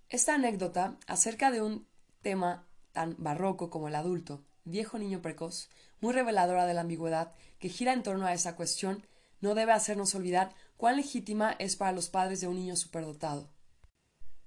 Esta 0.08 0.36
anécdota 0.36 0.98
acerca 1.06 1.50
de 1.50 1.60
un 1.60 1.86
tema 2.22 2.66
tan 2.92 3.16
barroco 3.18 3.68
como 3.68 3.88
el 3.88 3.94
adulto 3.94 4.47
viejo 4.70 4.98
niño 4.98 5.22
precoz, 5.22 5.68
muy 6.00 6.12
reveladora 6.12 6.66
de 6.66 6.74
la 6.74 6.82
ambigüedad 6.82 7.32
que 7.58 7.68
gira 7.68 7.92
en 7.92 8.02
torno 8.02 8.26
a 8.26 8.32
esa 8.32 8.56
cuestión, 8.56 9.04
no 9.40 9.54
debe 9.54 9.72
hacernos 9.72 10.14
olvidar 10.14 10.54
cuán 10.76 10.96
legítima 10.96 11.56
es 11.58 11.76
para 11.76 11.92
los 11.92 12.08
padres 12.08 12.40
de 12.40 12.48
un 12.48 12.56
niño 12.56 12.76
superdotado. 12.76 13.50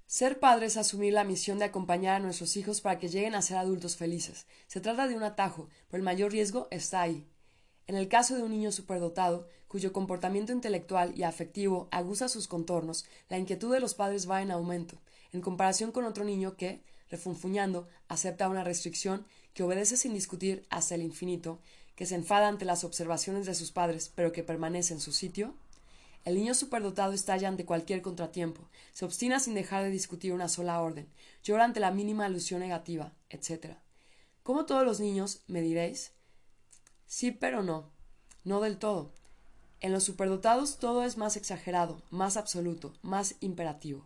Ser 0.06 0.40
padre 0.40 0.66
es 0.66 0.76
asumir 0.76 1.14
la 1.14 1.24
misión 1.24 1.58
de 1.58 1.66
acompañar 1.66 2.18
a 2.18 2.20
nuestros 2.20 2.58
hijos 2.58 2.82
para 2.82 3.00
que 3.00 3.08
lleguen 3.08 3.34
a 3.34 3.42
ser 3.42 3.58
adultos 3.58 3.96
felices. 3.96 4.46
Se 4.68 4.82
trata 4.82 5.08
de 5.08 5.16
un 5.16 5.24
atajo, 5.24 5.70
pero 5.88 6.00
el 6.00 6.04
mayor 6.04 6.34
riesgo 6.34 6.68
está 6.70 7.02
ahí. 7.02 7.26
En 7.88 7.96
el 7.96 8.10
caso 8.10 8.36
de 8.36 8.44
un 8.44 8.52
niño 8.52 8.72
superdotado, 8.74 9.48
cuyo 9.70 9.94
comportamiento 9.94 10.52
intelectual 10.52 11.18
y 11.18 11.24
afectivo 11.24 11.88
aguza 11.92 12.28
sus 12.28 12.50
contornos, 12.50 13.06
la 13.30 13.38
inquietud 13.38 13.72
de 13.74 13.80
los 13.80 13.94
padres 13.94 14.30
va 14.30 14.42
en 14.42 14.52
aumento, 14.52 15.02
en 15.32 15.40
comparación 15.40 15.94
con 15.94 16.04
otro 16.04 16.26
niño 16.26 16.58
que, 16.58 16.84
refunfuñando, 17.10 17.88
acepta 18.10 18.50
una 18.50 18.66
restricción 18.66 19.26
que 19.54 19.64
obedece 19.64 19.98
sin 19.98 20.14
discutir 20.14 20.66
hasta 20.70 20.96
el 20.96 21.02
infinito, 21.02 21.60
que 21.96 22.06
se 22.06 22.16
enfada 22.16 22.48
ante 22.48 22.66
las 22.66 22.84
observaciones 22.84 23.46
de 23.46 23.56
sus 23.56 23.72
padres, 23.72 24.12
pero 24.14 24.32
que 24.32 24.44
permanece 24.44 24.94
en 24.94 25.00
su 25.00 25.12
sitio? 25.12 25.54
El 26.24 26.36
niño 26.36 26.54
superdotado 26.54 27.14
estalla 27.14 27.48
ante 27.48 27.66
cualquier 27.66 28.02
contratiempo, 28.02 28.70
se 28.94 29.06
obstina 29.06 29.40
sin 29.40 29.56
dejar 29.56 29.84
de 29.84 29.90
discutir 29.90 30.34
una 30.34 30.50
sola 30.50 30.82
orden, 30.82 31.08
llora 31.44 31.66
ante 31.66 31.80
la 31.80 31.92
mínima 31.92 32.26
alusión 32.26 32.60
negativa, 32.60 33.14
etc. 33.30 33.78
Como 34.44 34.66
todos 34.66 34.86
los 34.86 35.00
niños, 35.00 35.42
me 35.48 35.62
diréis. 35.62 36.12
Sí, 37.08 37.32
pero 37.32 37.64
no. 37.64 37.90
No 38.44 38.62
del 38.62 38.78
todo. 38.78 39.12
En 39.80 39.92
los 39.92 40.04
superdotados 40.04 40.78
todo 40.78 41.04
es 41.04 41.18
más 41.18 41.38
exagerado, 41.38 42.04
más 42.12 42.38
absoluto, 42.38 42.94
más 43.02 43.36
imperativo. 43.40 44.04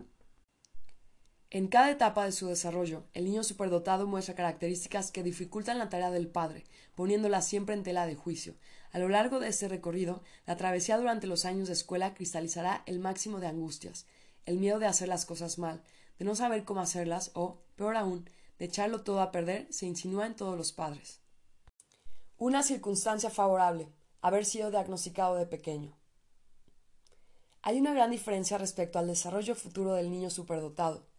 En 1.56 1.70
cada 1.70 1.90
etapa 1.90 2.26
de 2.26 2.34
su 2.34 2.48
desarrollo, 2.48 3.06
el 3.14 3.24
niño 3.24 3.42
superdotado 3.42 4.08
muestra 4.08 4.36
características 4.36 5.10
que 5.10 5.24
dificultan 5.24 5.78
la 5.78 5.88
tarea 5.88 6.12
del 6.12 6.28
padre, 6.28 6.66
poniéndola 6.96 7.42
siempre 7.42 7.74
en 7.76 7.84
tela 7.84 8.06
de 8.06 8.16
juicio. 8.16 8.56
A 8.92 9.00
lo 9.00 9.08
largo 9.08 9.40
de 9.40 9.48
este 9.48 9.70
recorrido, 9.70 10.22
la 10.46 10.58
travesía 10.58 10.98
durante 10.98 11.28
los 11.28 11.46
años 11.46 11.70
de 11.70 11.74
escuela 11.74 12.14
cristalizará 12.14 12.84
el 12.88 13.00
máximo 13.00 13.40
de 13.40 13.48
angustias, 13.48 14.06
el 14.46 14.58
miedo 14.58 14.80
de 14.80 14.88
hacer 14.88 15.08
las 15.08 15.26
cosas 15.26 15.58
mal, 15.58 15.82
de 16.20 16.26
no 16.26 16.36
saber 16.36 16.66
cómo 16.66 16.82
hacerlas 16.82 17.32
o, 17.36 17.62
peor 17.78 17.96
aún, 17.96 18.30
de 18.60 18.66
echarlo 18.66 19.04
todo 19.04 19.22
a 19.22 19.32
perder, 19.32 19.66
se 19.72 19.86
insinúa 19.86 20.26
en 20.26 20.36
todos 20.36 20.58
los 20.58 20.74
padres. 20.74 21.22
Una 22.38 22.64
circunstancia 22.64 23.30
favorable, 23.30 23.88
haber 24.20 24.44
sido 24.44 24.72
diagnosticado 24.72 25.36
de 25.36 25.46
pequeño. 25.46 25.98
Hay 27.62 27.80
una 27.80 27.94
gran 27.94 28.12
diferencia 28.12 28.58
respecto 28.58 29.00
al 29.00 29.08
desarrollo 29.08 29.56
futuro 29.56 29.94
del 29.94 30.12
niño 30.12 30.30
superdotado 30.30 31.15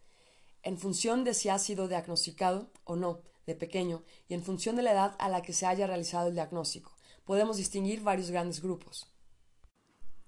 en 0.67 0.77
función 0.77 1.23
de 1.23 1.33
si 1.33 1.47
ha 1.47 1.59
sido 1.59 1.87
diagnosticado 1.87 2.69
o 2.83 2.97
no, 2.97 3.21
de 3.45 3.55
pequeño, 3.55 4.03
y 4.27 4.33
en 4.33 4.43
función 4.43 4.75
de 4.75 4.83
la 4.83 4.91
edad 4.91 5.15
a 5.17 5.29
la 5.29 5.41
que 5.41 5.53
se 5.53 5.65
haya 5.65 5.87
realizado 5.87 6.27
el 6.27 6.33
diagnóstico, 6.33 6.91
podemos 7.23 7.55
distinguir 7.55 8.01
varios 8.01 8.31
grandes 8.31 8.61
grupos. 8.61 9.09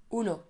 1. 0.08 0.42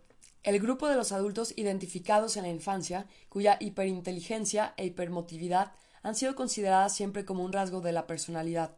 El 0.44 0.60
grupo 0.60 0.88
de 0.88 0.96
los 0.96 1.12
adultos 1.12 1.54
identificados 1.56 2.38
en 2.38 2.44
la 2.44 2.50
infancia, 2.50 3.08
cuya 3.30 3.58
hiperinteligencia 3.60 4.76
e 4.78 4.86
hipermotividad 4.86 5.72
han 6.04 6.14
sido 6.14 6.36
consideradas 6.36 6.96
siempre 6.96 7.26
como 7.26 7.44
un 7.44 7.52
rasgo 7.52 7.82
de 7.82 7.92
la 7.92 8.06
personalidad. 8.06 8.78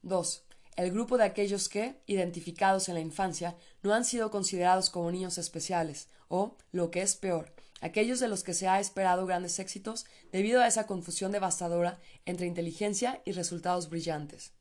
2. 0.00 0.42
El 0.76 0.90
grupo 0.90 1.18
de 1.18 1.24
aquellos 1.24 1.68
que, 1.68 2.00
identificados 2.06 2.88
en 2.88 2.94
la 2.94 3.00
infancia, 3.00 3.58
no 3.82 3.92
han 3.92 4.06
sido 4.06 4.30
considerados 4.30 4.88
como 4.88 5.12
niños 5.12 5.36
especiales, 5.36 6.08
o, 6.28 6.56
lo 6.72 6.90
que 6.90 7.02
es 7.02 7.14
peor, 7.14 7.52
aquellos 7.80 8.20
de 8.20 8.28
los 8.28 8.44
que 8.44 8.54
se 8.54 8.68
ha 8.68 8.80
esperado 8.80 9.26
grandes 9.26 9.58
éxitos 9.58 10.06
debido 10.32 10.62
a 10.62 10.66
esa 10.66 10.86
confusión 10.86 11.32
devastadora 11.32 11.98
entre 12.26 12.46
inteligencia 12.46 13.20
y 13.24 13.32
resultados 13.32 13.90
brillantes. 13.90 14.52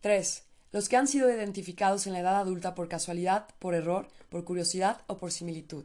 3. 0.00 0.44
Los 0.72 0.88
que 0.88 0.96
han 0.96 1.08
sido 1.08 1.30
identificados 1.30 2.06
en 2.06 2.12
la 2.12 2.20
edad 2.20 2.36
adulta 2.36 2.74
por 2.74 2.88
casualidad, 2.88 3.48
por 3.58 3.74
error, 3.74 4.08
por 4.28 4.44
curiosidad 4.44 5.02
o 5.08 5.18
por 5.18 5.32
similitud. 5.32 5.84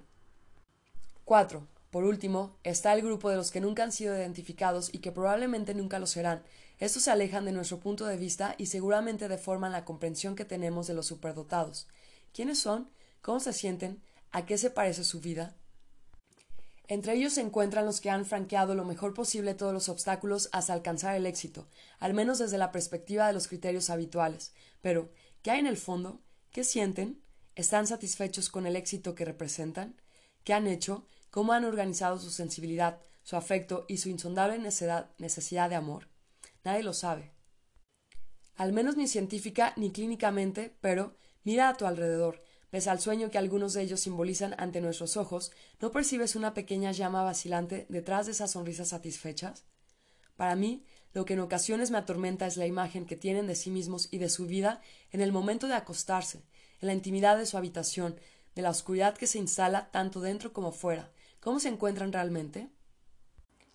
4. 1.26 1.68
Por 1.90 2.04
último, 2.04 2.58
está 2.64 2.94
el 2.94 3.02
grupo 3.02 3.30
de 3.30 3.38
los 3.38 3.52
que 3.52 3.62
nunca 3.62 3.84
han 3.84 3.92
sido 3.92 4.16
identificados 4.16 4.94
y 4.94 5.00
que 5.00 5.12
probablemente 5.12 5.74
nunca 5.74 5.98
lo 5.98 6.08
serán. 6.08 6.44
Estos 6.78 7.04
se 7.04 7.12
alejan 7.12 7.46
de 7.46 7.52
nuestro 7.52 7.80
punto 7.80 8.06
de 8.06 8.18
vista 8.18 8.54
y 8.58 8.66
seguramente 8.66 9.28
deforman 9.28 9.72
la 9.72 9.86
comprensión 9.86 10.36
que 10.36 10.46
tenemos 10.46 10.88
de 10.88 10.94
los 10.94 11.08
superdotados. 11.08 11.88
¿Quiénes 12.34 12.60
son? 12.60 12.90
¿Cómo 13.22 13.40
se 13.40 13.54
sienten? 13.54 14.02
¿A 14.32 14.46
qué 14.46 14.58
se 14.58 14.70
parece 14.70 15.04
su 15.04 15.22
vida? 15.22 15.56
Entre 16.88 17.14
ellos 17.14 17.34
se 17.34 17.42
encuentran 17.42 17.86
los 17.86 18.02
que 18.02 18.10
han 18.10 18.26
franqueado 18.26 18.76
lo 18.76 18.86
mejor 18.86 19.14
posible 19.14 19.54
todos 19.54 19.74
los 19.74 19.90
obstáculos 19.90 20.50
hasta 20.52 20.74
alcanzar 20.74 21.16
el 21.16 21.26
éxito, 21.26 21.68
al 22.00 22.14
menos 22.14 22.40
desde 22.40 22.58
la 22.58 22.72
perspectiva 22.72 23.28
de 23.28 23.34
los 23.34 23.48
criterios 23.48 23.90
habituales. 23.90 24.54
Pero, 24.82 25.12
¿qué 25.42 25.52
hay 25.52 25.60
en 25.60 25.68
el 25.68 25.78
fondo? 25.78 26.22
¿Qué 26.52 26.64
sienten? 26.64 27.22
¿Están 27.56 27.88
satisfechos 27.88 28.50
con 28.50 28.68
el 28.68 28.76
éxito 28.76 29.16
que 29.16 29.26
representan? 29.26 30.00
¿Qué 30.44 30.54
han 30.54 30.68
hecho? 30.68 31.06
cómo 31.36 31.52
han 31.52 31.66
organizado 31.66 32.18
su 32.18 32.32
sensibilidad, 32.32 32.98
su 33.22 33.36
afecto 33.36 33.84
y 33.90 33.98
su 33.98 34.08
insondable 34.08 34.58
necesidad 34.58 35.70
de 35.70 35.76
amor. 35.76 36.08
Nadie 36.64 36.82
lo 36.82 36.94
sabe. 36.94 37.34
Al 38.56 38.72
menos 38.72 38.96
ni 38.96 39.06
científica 39.06 39.74
ni 39.76 39.92
clínicamente, 39.92 40.74
pero 40.80 41.18
mira 41.44 41.68
a 41.68 41.76
tu 41.76 41.86
alrededor, 41.86 42.42
ves 42.76 42.88
al 42.88 43.00
sueño 43.00 43.32
que 43.32 43.38
algunos 43.38 43.72
de 43.72 43.84
ellos 43.84 44.02
simbolizan 44.02 44.54
ante 44.58 44.82
nuestros 44.82 45.16
ojos, 45.16 45.54
¿no 45.80 45.92
percibes 45.92 46.36
una 46.36 46.54
pequeña 46.54 46.92
llama 46.92 47.24
vacilante 47.24 47.86
detrás 47.88 48.26
de 48.26 48.34
esas 48.34 48.52
sonrisas 48.52 48.90
satisfechas? 48.90 49.64
Para 50.36 50.58
mí, 50.58 50.86
lo 51.14 51.24
que 51.24 51.36
en 51.36 51.40
ocasiones 51.40 51.90
me 51.90 51.98
atormenta 51.98 52.46
es 52.46 52.58
la 52.58 52.66
imagen 52.66 53.06
que 53.06 53.16
tienen 53.16 53.48
de 53.48 53.56
sí 53.56 53.72
mismos 53.72 54.10
y 54.12 54.18
de 54.18 54.28
su 54.28 54.46
vida 54.46 54.82
en 55.12 55.22
el 55.22 55.32
momento 55.32 55.70
de 55.70 55.76
acostarse, 55.76 56.44
en 56.82 56.88
la 56.88 56.94
intimidad 56.94 57.38
de 57.38 57.46
su 57.46 57.56
habitación, 57.56 58.20
de 58.56 58.62
la 58.62 58.72
oscuridad 58.72 59.16
que 59.16 59.26
se 59.26 59.40
instala 59.40 59.90
tanto 59.92 60.20
dentro 60.20 60.52
como 60.52 60.74
fuera, 60.74 61.14
cómo 61.40 61.62
se 61.62 61.70
encuentran 61.70 62.12
realmente. 62.12 62.68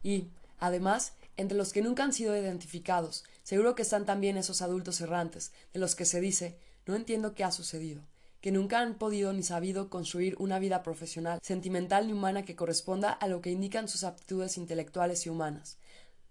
Y, 0.03 0.29
además, 0.59 1.15
entre 1.39 1.57
los 1.57 1.73
que 1.73 1.81
nunca 1.81 2.05
han 2.05 2.13
sido 2.13 2.37
identificados, 2.37 3.25
seguro 3.45 3.75
que 3.75 3.81
están 3.81 4.05
también 4.05 4.37
esos 4.37 4.61
adultos 4.61 5.01
errantes, 5.01 5.53
de 5.73 5.81
los 5.81 5.95
que 5.95 6.05
se 6.05 6.21
dice 6.21 6.59
no 6.85 6.97
entiendo 6.97 7.35
qué 7.35 7.45
ha 7.45 7.53
sucedido, 7.53 8.03
que 8.41 8.53
nunca 8.53 8.81
han 8.81 8.95
podido 8.95 9.33
ni 9.33 9.43
sabido 9.43 9.91
construir 9.91 10.35
una 10.39 10.59
vida 10.59 10.83
profesional, 10.83 11.41
sentimental 11.43 12.07
ni 12.07 12.13
humana 12.13 12.45
que 12.45 12.57
corresponda 12.57 13.13
a 13.13 13.29
lo 13.29 13.41
que 13.41 13.51
indican 13.51 13.89
sus 13.89 14.05
aptitudes 14.05 14.57
intelectuales 14.57 15.27
y 15.27 15.29
humanas, 15.29 15.79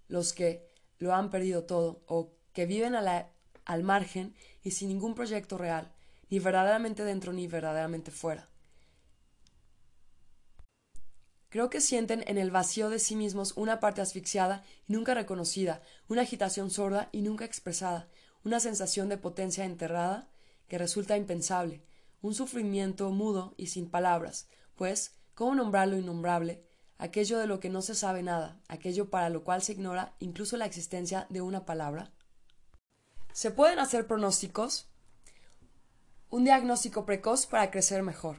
los 0.08 0.34
que 0.34 0.68
lo 0.98 1.14
han 1.14 1.30
perdido 1.30 1.64
todo, 1.64 2.02
o 2.08 2.32
que 2.54 2.66
viven 2.66 2.96
al 2.96 3.84
margen 3.84 4.36
y 4.64 4.72
sin 4.72 4.90
ningún 4.90 5.14
proyecto 5.14 5.58
real, 5.58 5.92
ni 6.30 6.40
verdaderamente 6.40 7.04
dentro 7.04 7.32
ni 7.32 7.48
verdaderamente 7.48 8.12
fuera. 8.12 8.50
Creo 11.50 11.72
que 11.72 11.82
sienten 11.82 12.24
en 12.28 12.38
el 12.38 12.52
vacío 12.52 12.92
de 12.92 13.00
sí 13.00 13.16
mismos 13.16 13.54
una 13.56 13.80
parte 13.80 14.02
asfixiada 14.02 14.64
y 14.88 14.94
nunca 14.94 15.16
reconocida, 15.16 15.82
una 16.08 16.22
agitación 16.22 16.70
sorda 16.70 17.10
y 17.12 17.22
nunca 17.22 17.46
expresada, 17.46 18.08
una 18.44 18.60
sensación 18.60 19.10
de 19.10 19.18
potencia 19.18 19.66
enterrada 19.66 20.28
que 20.68 20.78
resulta 20.78 21.18
impensable, 21.18 21.82
un 22.22 22.34
sufrimiento 22.34 23.10
mudo 23.12 23.54
y 23.58 23.68
sin 23.68 23.90
palabras, 23.90 24.48
pues, 24.76 25.16
¿cómo 25.36 25.56
nombrar 25.56 25.88
lo 25.88 25.98
innombrable? 25.98 26.64
Aquello 26.98 27.38
de 27.38 27.48
lo 27.48 27.60
que 27.60 27.70
no 27.70 27.82
se 27.82 27.96
sabe 27.96 28.24
nada, 28.24 28.60
aquello 28.68 29.10
para 29.10 29.30
lo 29.30 29.44
cual 29.44 29.62
se 29.62 29.72
ignora 29.72 30.14
incluso 30.20 30.58
la 30.58 30.66
existencia 30.66 31.28
de 31.30 31.42
una 31.42 31.66
palabra. 31.66 32.12
¿Se 33.32 33.52
pueden 33.52 33.80
hacer 33.80 34.06
pronósticos? 34.06 34.88
Un 36.30 36.44
diagnóstico 36.44 37.06
precoz 37.06 37.46
para 37.46 37.72
crecer 37.72 38.04
mejor. 38.04 38.38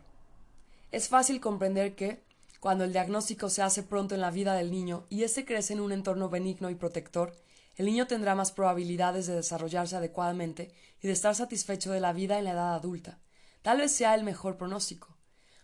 Es 0.92 1.08
fácil 1.08 1.40
comprender 1.40 1.94
que, 1.94 2.22
cuando 2.60 2.84
el 2.84 2.92
diagnóstico 2.92 3.48
se 3.48 3.62
hace 3.62 3.82
pronto 3.82 4.14
en 4.14 4.20
la 4.20 4.30
vida 4.30 4.54
del 4.54 4.70
niño 4.70 5.06
y 5.08 5.22
éste 5.22 5.46
crece 5.46 5.72
en 5.72 5.80
un 5.80 5.92
entorno 5.92 6.28
benigno 6.28 6.68
y 6.68 6.74
protector, 6.74 7.34
el 7.76 7.86
niño 7.86 8.06
tendrá 8.06 8.34
más 8.34 8.52
probabilidades 8.52 9.26
de 9.26 9.36
desarrollarse 9.36 9.96
adecuadamente 9.96 10.70
y 11.00 11.06
de 11.06 11.14
estar 11.14 11.34
satisfecho 11.34 11.92
de 11.92 12.00
la 12.00 12.12
vida 12.12 12.38
en 12.38 12.44
la 12.44 12.52
edad 12.52 12.74
adulta. 12.74 13.18
Tal 13.62 13.78
vez 13.78 13.92
sea 13.92 14.14
el 14.14 14.24
mejor 14.24 14.56
pronóstico. 14.56 15.16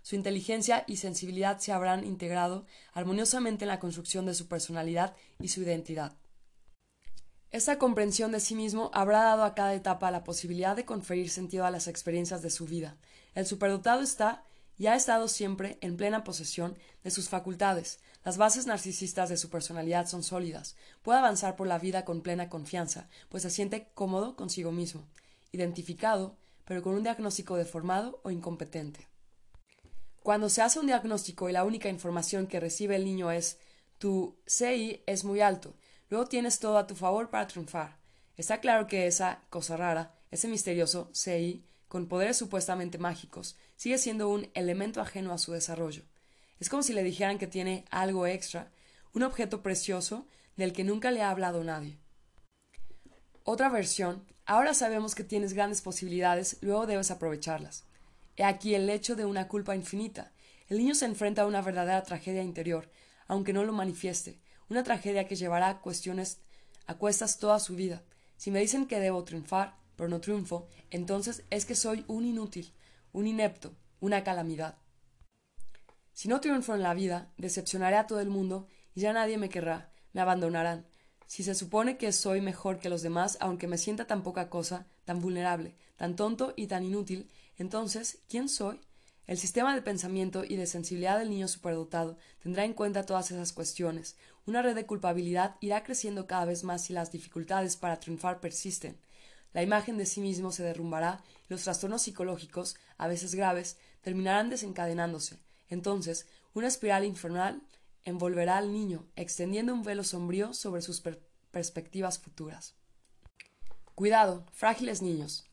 Su 0.02 0.14
inteligencia 0.14 0.84
y 0.86 0.98
sensibilidad 0.98 1.58
se 1.58 1.72
habrán 1.72 2.04
integrado 2.04 2.64
armoniosamente 2.92 3.64
en 3.64 3.68
la 3.68 3.80
construcción 3.80 4.26
de 4.26 4.34
su 4.34 4.46
personalidad 4.46 5.16
y 5.40 5.48
su 5.48 5.62
identidad. 5.62 6.16
Esta 7.50 7.78
comprensión 7.78 8.32
de 8.32 8.40
sí 8.40 8.54
mismo 8.54 8.90
habrá 8.92 9.22
dado 9.22 9.44
a 9.44 9.54
cada 9.54 9.74
etapa 9.74 10.10
la 10.10 10.24
posibilidad 10.24 10.76
de 10.76 10.84
conferir 10.84 11.30
sentido 11.30 11.64
a 11.64 11.70
las 11.70 11.88
experiencias 11.88 12.42
de 12.42 12.50
su 12.50 12.66
vida. 12.66 12.98
El 13.34 13.46
superdotado 13.46 14.02
está 14.02 14.44
y 14.78 14.88
ha 14.88 14.94
estado 14.94 15.26
siempre 15.26 15.78
en 15.80 15.96
plena 15.96 16.22
posesión 16.22 16.76
de 17.02 17.10
sus 17.10 17.28
facultades. 17.28 17.98
Las 18.24 18.36
bases 18.36 18.66
narcisistas 18.66 19.28
de 19.28 19.36
su 19.36 19.48
personalidad 19.48 20.06
son 20.06 20.22
sólidas. 20.22 20.76
Puede 21.02 21.18
avanzar 21.18 21.56
por 21.56 21.66
la 21.66 21.78
vida 21.78 22.04
con 22.04 22.20
plena 22.20 22.48
confianza, 22.48 23.08
pues 23.28 23.42
se 23.42 23.50
siente 23.50 23.88
cómodo 23.94 24.36
consigo 24.36 24.72
mismo, 24.72 25.08
identificado, 25.52 26.36
pero 26.66 26.82
con 26.82 26.94
un 26.94 27.02
diagnóstico 27.02 27.56
deformado 27.56 28.20
o 28.22 28.30
incompetente. 28.30 29.08
Cuando 30.22 30.48
se 30.48 30.60
hace 30.60 30.80
un 30.80 30.86
diagnóstico 30.86 31.48
y 31.48 31.52
la 31.52 31.64
única 31.64 31.88
información 31.88 32.48
que 32.48 32.60
recibe 32.60 32.96
el 32.96 33.04
niño 33.04 33.30
es 33.30 33.58
tu 33.98 34.36
CI 34.46 35.02
es 35.06 35.24
muy 35.24 35.40
alto, 35.40 35.74
luego 36.10 36.26
tienes 36.26 36.58
todo 36.58 36.76
a 36.76 36.86
tu 36.86 36.94
favor 36.94 37.30
para 37.30 37.46
triunfar. 37.46 37.96
Está 38.36 38.60
claro 38.60 38.86
que 38.86 39.06
esa 39.06 39.40
cosa 39.48 39.76
rara, 39.76 40.14
ese 40.30 40.48
misterioso 40.48 41.10
CI, 41.14 41.64
con 41.88 42.08
poderes 42.08 42.36
supuestamente 42.36 42.98
mágicos, 42.98 43.56
sigue 43.76 43.98
siendo 43.98 44.28
un 44.28 44.50
elemento 44.54 45.00
ajeno 45.00 45.32
a 45.32 45.38
su 45.38 45.52
desarrollo. 45.52 46.02
Es 46.58 46.68
como 46.68 46.82
si 46.82 46.92
le 46.92 47.04
dijeran 47.04 47.38
que 47.38 47.46
tiene 47.46 47.84
algo 47.90 48.26
extra, 48.26 48.72
un 49.14 49.22
objeto 49.22 49.62
precioso 49.62 50.26
del 50.56 50.72
que 50.72 50.84
nunca 50.84 51.10
le 51.10 51.22
ha 51.22 51.30
hablado 51.30 51.62
nadie. 51.62 51.98
Otra 53.44 53.68
versión, 53.68 54.26
ahora 54.46 54.72
sabemos 54.74 55.14
que 55.14 55.24
tienes 55.24 55.52
grandes 55.52 55.82
posibilidades, 55.82 56.56
luego 56.62 56.86
debes 56.86 57.10
aprovecharlas. 57.10 57.84
He 58.36 58.44
aquí 58.44 58.74
el 58.74 58.88
hecho 58.88 59.16
de 59.16 59.24
una 59.24 59.48
culpa 59.48 59.74
infinita. 59.74 60.32
El 60.68 60.78
niño 60.78 60.94
se 60.94 61.04
enfrenta 61.04 61.42
a 61.42 61.46
una 61.46 61.62
verdadera 61.62 62.02
tragedia 62.02 62.42
interior, 62.42 62.90
aunque 63.28 63.52
no 63.52 63.64
lo 63.64 63.72
manifieste, 63.72 64.40
una 64.68 64.82
tragedia 64.82 65.26
que 65.26 65.36
llevará 65.36 65.80
cuestiones 65.80 66.38
a 66.86 66.94
cuestas 66.94 67.38
toda 67.38 67.60
su 67.60 67.76
vida. 67.76 68.02
Si 68.36 68.50
me 68.50 68.60
dicen 68.60 68.86
que 68.86 69.00
debo 69.00 69.24
triunfar, 69.24 69.76
pero 69.96 70.08
no 70.08 70.20
triunfo, 70.20 70.68
entonces 70.90 71.44
es 71.50 71.64
que 71.64 71.74
soy 71.74 72.04
un 72.06 72.24
inútil, 72.24 72.72
un 73.12 73.26
inepto, 73.26 73.74
una 74.00 74.22
calamidad. 74.24 74.76
Si 76.12 76.28
no 76.28 76.40
triunfo 76.40 76.74
en 76.74 76.82
la 76.82 76.94
vida, 76.94 77.32
decepcionaré 77.36 77.96
a 77.96 78.06
todo 78.06 78.20
el 78.20 78.28
mundo 78.28 78.68
y 78.94 79.00
ya 79.00 79.12
nadie 79.12 79.38
me 79.38 79.48
querrá, 79.48 79.92
me 80.12 80.20
abandonarán. 80.20 80.86
Si 81.26 81.42
se 81.42 81.54
supone 81.54 81.98
que 81.98 82.12
soy 82.12 82.40
mejor 82.40 82.78
que 82.78 82.88
los 82.88 83.02
demás, 83.02 83.36
aunque 83.40 83.66
me 83.66 83.78
sienta 83.78 84.06
tan 84.06 84.22
poca 84.22 84.48
cosa, 84.48 84.86
tan 85.04 85.20
vulnerable, 85.20 85.74
tan 85.96 86.16
tonto 86.16 86.54
y 86.56 86.66
tan 86.66 86.84
inútil, 86.84 87.30
entonces, 87.58 88.18
¿quién 88.28 88.48
soy? 88.48 88.80
El 89.26 89.38
sistema 89.38 89.74
de 89.74 89.82
pensamiento 89.82 90.44
y 90.44 90.56
de 90.56 90.66
sensibilidad 90.66 91.18
del 91.18 91.30
niño 91.30 91.48
superdotado 91.48 92.16
tendrá 92.42 92.64
en 92.64 92.74
cuenta 92.74 93.06
todas 93.06 93.30
esas 93.30 93.52
cuestiones. 93.52 94.16
Una 94.46 94.62
red 94.62 94.76
de 94.76 94.86
culpabilidad 94.86 95.56
irá 95.60 95.82
creciendo 95.82 96.26
cada 96.26 96.44
vez 96.44 96.62
más 96.62 96.84
si 96.84 96.92
las 96.92 97.10
dificultades 97.10 97.76
para 97.76 97.98
triunfar 97.98 98.40
persisten 98.40 98.98
la 99.56 99.62
imagen 99.62 99.96
de 99.96 100.04
sí 100.04 100.20
mismo 100.20 100.52
se 100.52 100.62
derrumbará 100.62 101.24
y 101.48 101.54
los 101.54 101.62
trastornos 101.62 102.02
psicológicos, 102.02 102.76
a 102.98 103.08
veces 103.08 103.34
graves, 103.34 103.78
terminarán 104.02 104.50
desencadenándose. 104.50 105.38
Entonces, 105.70 106.26
una 106.52 106.68
espiral 106.68 107.06
infernal 107.06 107.62
envolverá 108.06 108.56
al 108.56 108.72
niño, 108.72 109.04
extendiendo 109.16 109.74
un 109.74 109.82
velo 109.82 110.04
sombrío 110.04 110.54
sobre 110.54 110.80
sus 110.80 111.02
perspectivas 111.50 112.18
futuras. 112.18 112.76
Cuidado, 113.94 114.46
frágiles 114.52 115.02
niños. 115.02 115.50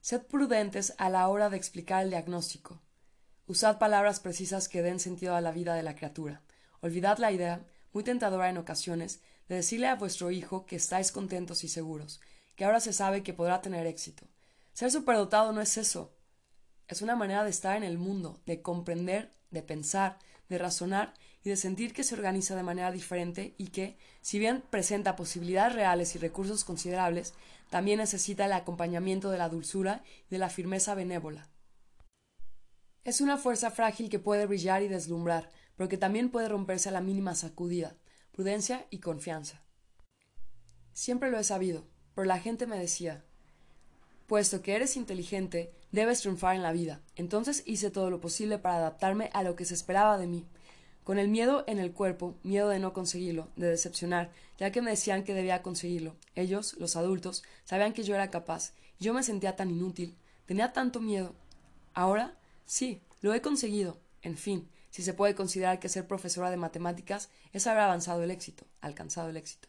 Sed 0.00 0.22
prudentes 0.22 0.94
a 0.98 1.08
la 1.08 1.28
hora 1.28 1.48
de 1.48 1.56
explicar 1.56 2.02
el 2.02 2.10
diagnóstico. 2.10 2.82
Usad 3.46 3.78
palabras 3.78 4.18
precisas 4.18 4.68
que 4.68 4.82
den 4.82 4.98
sentido 4.98 5.36
a 5.36 5.40
la 5.40 5.52
vida 5.52 5.74
de 5.74 5.84
la 5.84 5.94
criatura. 5.94 6.42
Olvidad 6.80 7.18
la 7.18 7.30
idea, 7.30 7.64
muy 7.92 8.02
tentadora 8.02 8.50
en 8.50 8.58
ocasiones, 8.58 9.20
de 9.48 9.56
decirle 9.56 9.86
a 9.86 9.94
vuestro 9.94 10.32
hijo 10.32 10.66
que 10.66 10.76
estáis 10.76 11.12
contentos 11.12 11.62
y 11.62 11.68
seguros, 11.68 12.20
que 12.56 12.64
ahora 12.64 12.80
se 12.80 12.92
sabe 12.92 13.22
que 13.22 13.32
podrá 13.32 13.60
tener 13.60 13.86
éxito. 13.86 14.26
Ser 14.72 14.90
superdotado 14.90 15.52
no 15.52 15.60
es 15.60 15.76
eso. 15.76 16.12
Es 16.88 17.00
una 17.00 17.14
manera 17.14 17.44
de 17.44 17.50
estar 17.50 17.76
en 17.76 17.84
el 17.84 17.98
mundo, 17.98 18.40
de 18.44 18.60
comprender, 18.60 19.32
de 19.50 19.62
pensar, 19.62 20.18
de 20.48 20.58
razonar 20.58 21.14
y 21.44 21.50
de 21.50 21.56
sentir 21.56 21.92
que 21.92 22.04
se 22.04 22.14
organiza 22.14 22.54
de 22.54 22.62
manera 22.62 22.92
diferente 22.92 23.54
y 23.58 23.68
que, 23.68 23.96
si 24.20 24.38
bien 24.38 24.62
presenta 24.70 25.16
posibilidades 25.16 25.74
reales 25.74 26.14
y 26.14 26.18
recursos 26.18 26.64
considerables, 26.64 27.34
también 27.70 27.98
necesita 27.98 28.46
el 28.46 28.52
acompañamiento 28.52 29.30
de 29.30 29.38
la 29.38 29.48
dulzura 29.48 30.04
y 30.28 30.30
de 30.30 30.38
la 30.38 30.50
firmeza 30.50 30.94
benévola. 30.94 31.48
Es 33.04 33.20
una 33.20 33.36
fuerza 33.36 33.70
frágil 33.70 34.08
que 34.08 34.20
puede 34.20 34.46
brillar 34.46 34.82
y 34.82 34.88
deslumbrar, 34.88 35.50
pero 35.76 35.88
que 35.88 35.98
también 35.98 36.30
puede 36.30 36.48
romperse 36.48 36.88
a 36.88 36.92
la 36.92 37.00
mínima 37.00 37.34
sacudida, 37.34 37.96
prudencia 38.30 38.86
y 38.90 38.98
confianza. 38.98 39.64
Siempre 40.92 41.30
lo 41.30 41.38
he 41.38 41.44
sabido, 41.44 41.88
pero 42.14 42.26
la 42.26 42.38
gente 42.38 42.66
me 42.66 42.78
decía 42.78 43.24
Puesto 44.26 44.62
que 44.62 44.76
eres 44.76 44.96
inteligente, 44.96 45.74
debes 45.90 46.20
triunfar 46.20 46.54
en 46.54 46.62
la 46.62 46.72
vida. 46.72 47.02
Entonces 47.16 47.62
hice 47.66 47.90
todo 47.90 48.08
lo 48.08 48.20
posible 48.20 48.58
para 48.58 48.76
adaptarme 48.76 49.30
a 49.32 49.42
lo 49.42 49.56
que 49.56 49.64
se 49.64 49.74
esperaba 49.74 50.16
de 50.16 50.26
mí, 50.26 50.46
con 51.04 51.18
el 51.18 51.28
miedo 51.28 51.64
en 51.66 51.78
el 51.78 51.92
cuerpo, 51.92 52.36
miedo 52.42 52.68
de 52.68 52.78
no 52.78 52.92
conseguirlo, 52.92 53.48
de 53.56 53.68
decepcionar, 53.68 54.30
ya 54.58 54.70
que 54.70 54.82
me 54.82 54.90
decían 54.90 55.24
que 55.24 55.34
debía 55.34 55.62
conseguirlo. 55.62 56.14
Ellos, 56.34 56.74
los 56.78 56.96
adultos, 56.96 57.42
sabían 57.64 57.92
que 57.92 58.04
yo 58.04 58.14
era 58.14 58.30
capaz, 58.30 58.72
yo 59.00 59.12
me 59.12 59.22
sentía 59.22 59.56
tan 59.56 59.70
inútil, 59.70 60.16
tenía 60.46 60.72
tanto 60.72 61.00
miedo. 61.00 61.34
Ahora, 61.94 62.34
sí, 62.66 63.00
lo 63.20 63.34
he 63.34 63.40
conseguido. 63.40 63.98
En 64.22 64.36
fin, 64.36 64.68
si 64.90 65.02
se 65.02 65.14
puede 65.14 65.34
considerar 65.34 65.80
que 65.80 65.88
ser 65.88 66.06
profesora 66.06 66.50
de 66.50 66.56
matemáticas 66.56 67.30
es 67.52 67.66
haber 67.66 67.82
avanzado 67.82 68.22
el 68.22 68.30
éxito, 68.30 68.64
alcanzado 68.80 69.30
el 69.30 69.36
éxito. 69.36 69.68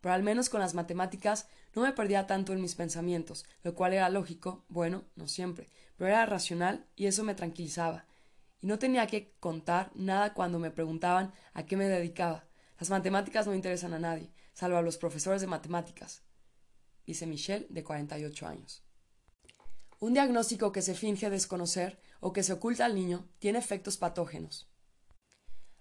Pero 0.00 0.14
al 0.14 0.22
menos 0.22 0.50
con 0.50 0.60
las 0.60 0.74
matemáticas 0.74 1.48
no 1.74 1.82
me 1.82 1.92
perdía 1.92 2.26
tanto 2.26 2.52
en 2.52 2.60
mis 2.60 2.74
pensamientos, 2.74 3.46
lo 3.62 3.74
cual 3.74 3.94
era 3.94 4.10
lógico, 4.10 4.64
bueno, 4.68 5.04
no 5.16 5.28
siempre, 5.28 5.70
pero 5.96 6.10
era 6.10 6.26
racional 6.26 6.84
y 6.94 7.06
eso 7.06 7.24
me 7.24 7.34
tranquilizaba 7.34 8.04
y 8.64 8.66
no 8.66 8.78
tenía 8.78 9.06
que 9.06 9.34
contar 9.40 9.92
nada 9.94 10.32
cuando 10.32 10.58
me 10.58 10.70
preguntaban 10.70 11.34
a 11.52 11.66
qué 11.66 11.76
me 11.76 11.86
dedicaba. 11.86 12.46
Las 12.80 12.88
matemáticas 12.88 13.46
no 13.46 13.54
interesan 13.54 13.92
a 13.92 13.98
nadie, 13.98 14.32
salvo 14.54 14.78
a 14.78 14.82
los 14.82 14.96
profesores 14.96 15.42
de 15.42 15.46
matemáticas, 15.46 16.22
dice 17.04 17.26
Michelle, 17.26 17.66
de 17.68 17.84
48 17.84 18.46
años. 18.46 18.82
Un 20.00 20.14
diagnóstico 20.14 20.72
que 20.72 20.80
se 20.80 20.94
finge 20.94 21.28
desconocer 21.28 22.00
o 22.20 22.32
que 22.32 22.42
se 22.42 22.54
oculta 22.54 22.86
al 22.86 22.94
niño 22.94 23.28
tiene 23.38 23.58
efectos 23.58 23.98
patógenos. 23.98 24.66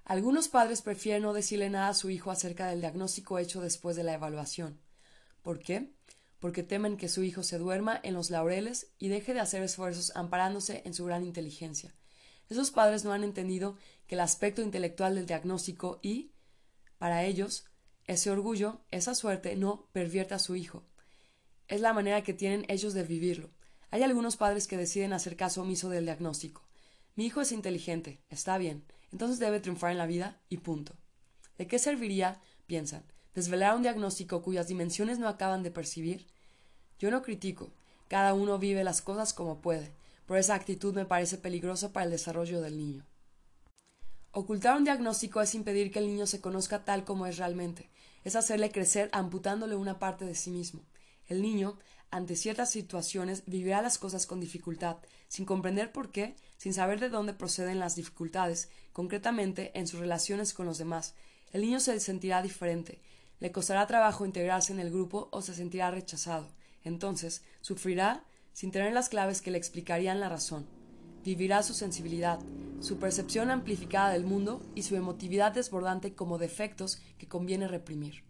Algunos 0.04 0.50
padres 0.50 0.82
prefieren 0.82 1.24
no 1.24 1.32
decirle 1.32 1.69
nada 1.69 1.88
a 1.88 1.93
su 1.93 2.10
hijo 2.10 2.32
acerca 2.32 2.67
del 2.67 2.82
diagnóstico 2.82 3.39
hecho 3.39 3.62
después 3.62 3.96
de 3.96 4.04
la 4.04 4.15
evaluación. 4.15 4.82
¿Por 5.41 5.60
qué? 5.60 5.93
Porque 6.38 6.63
temen 6.63 6.98
que 6.98 7.08
su 7.08 7.24
hijo 7.24 7.43
se 7.43 7.60
duerma 7.60 7.98
en 8.04 8.13
los 8.13 8.30
laureles 8.30 8.91
y 8.98 9.08
deje 9.08 9.34
de 9.34 9.39
hacer 9.39 9.63
esfuerzos 9.63 10.12
amparándose 10.17 10.82
en 10.84 10.93
su 10.93 11.06
gran 11.06 11.24
inteligencia. 11.24 11.96
Esos 12.53 12.69
padres 12.69 13.03
no 13.03 13.13
han 13.13 13.23
entendido 13.23 13.75
que 14.05 14.13
el 14.13 14.21
aspecto 14.21 14.61
intelectual 14.61 15.15
del 15.15 15.25
diagnóstico 15.25 15.97
y, 16.03 16.33
para 16.99 17.23
ellos, 17.23 17.65
ese 18.05 18.29
orgullo, 18.29 18.79
esa 18.91 19.15
suerte, 19.15 19.55
no 19.55 19.87
pervierte 19.91 20.35
a 20.35 20.39
su 20.39 20.55
hijo. 20.55 20.83
Es 21.67 21.81
la 21.81 21.93
manera 21.93 22.21
que 22.21 22.35
tienen 22.35 22.63
ellos 22.67 22.93
de 22.93 23.01
vivirlo. 23.01 23.49
Hay 23.89 24.03
algunos 24.03 24.37
padres 24.37 24.67
que 24.67 24.77
deciden 24.77 25.13
hacer 25.13 25.35
caso 25.35 25.63
omiso 25.63 25.89
del 25.89 26.05
diagnóstico. 26.05 26.61
Mi 27.15 27.25
hijo 27.25 27.41
es 27.41 27.51
inteligente, 27.51 28.21
está 28.29 28.59
bien, 28.59 28.83
entonces 29.11 29.39
debe 29.39 29.59
triunfar 29.59 29.89
en 29.89 29.97
la 29.97 30.05
vida 30.05 30.39
y 30.47 30.57
punto. 30.57 30.93
¿De 31.57 31.65
qué 31.65 31.79
serviría, 31.79 32.39
piensan, 32.67 33.03
desvelar 33.33 33.75
un 33.75 33.81
diagnóstico 33.81 34.43
cuyas 34.43 34.67
dimensiones 34.67 35.17
no 35.17 35.27
acaban 35.27 35.63
de 35.63 35.71
percibir? 35.71 36.27
Yo 36.99 37.09
no 37.09 37.23
critico, 37.23 37.71
cada 38.09 38.35
uno 38.35 38.59
vive 38.59 38.83
las 38.83 39.01
cosas 39.01 39.33
como 39.33 39.59
puede, 39.59 39.95
pero 40.25 40.39
esa 40.39 40.55
actitud 40.55 40.93
me 40.93 41.05
parece 41.05 41.38
peligrosa 41.38 41.91
para 41.91 42.05
el 42.05 42.12
desarrollo 42.12 42.62
del 42.62 42.77
niño. 42.77 43.05
Ocultar 44.31 44.77
un 44.77 44.83
diagnóstico 44.83 45.41
es 45.41 45.53
impedir 45.53 45.91
que 45.91 45.99
el 45.99 46.07
niño 46.07 46.25
se 46.25 46.41
conozca 46.41 46.83
tal 46.83 47.03
como 47.03 47.27
es 47.27 47.38
realmente, 47.38 47.89
es 48.23 48.36
hacerle 48.36 48.71
crecer 48.71 49.09
amputándole 49.13 49.75
una 49.75 49.99
parte 49.99 50.25
de 50.25 50.33
sí 50.33 50.49
mismo. 50.49 50.81
El 51.27 51.41
niño, 51.41 51.77
ante 52.09 52.36
ciertas 52.36 52.71
situaciones, 52.71 53.43
vivirá 53.45 53.81
las 53.81 53.97
cosas 53.97 54.25
con 54.25 54.39
dificultad, 54.39 54.97
sin 55.27 55.45
comprender 55.45 55.91
por 55.91 56.12
qué, 56.12 56.36
sin 56.57 56.73
saber 56.73 56.99
de 56.99 57.09
dónde 57.09 57.33
proceden 57.33 57.79
las 57.79 57.95
dificultades, 57.95 58.69
concretamente 58.91 59.71
en 59.77 59.88
sus 59.88 59.99
relaciones 59.99 60.53
con 60.53 60.65
los 60.65 60.77
demás. 60.77 61.15
El 61.51 61.62
niño 61.62 61.79
se 61.79 61.99
sentirá 61.99 62.41
diferente, 62.41 63.01
le 63.39 63.51
costará 63.51 63.86
trabajo 63.86 64.25
integrarse 64.25 64.73
en 64.73 64.79
el 64.79 64.89
grupo 64.89 65.29
o 65.31 65.41
se 65.41 65.53
sentirá 65.53 65.91
rechazado. 65.91 66.47
Entonces, 66.83 67.43
sufrirá 67.62 68.23
sin 68.53 68.71
tener 68.71 68.93
las 68.93 69.09
claves 69.09 69.41
que 69.41 69.51
le 69.51 69.57
explicarían 69.57 70.19
la 70.19 70.29
razón. 70.29 70.65
Vivirá 71.23 71.63
su 71.63 71.73
sensibilidad, 71.73 72.39
su 72.79 72.97
percepción 72.97 73.51
amplificada 73.51 74.11
del 74.11 74.25
mundo 74.25 74.61
y 74.75 74.83
su 74.83 74.95
emotividad 74.95 75.51
desbordante 75.51 76.13
como 76.15 76.37
defectos 76.37 77.01
que 77.17 77.27
conviene 77.27 77.67
reprimir. 77.67 78.23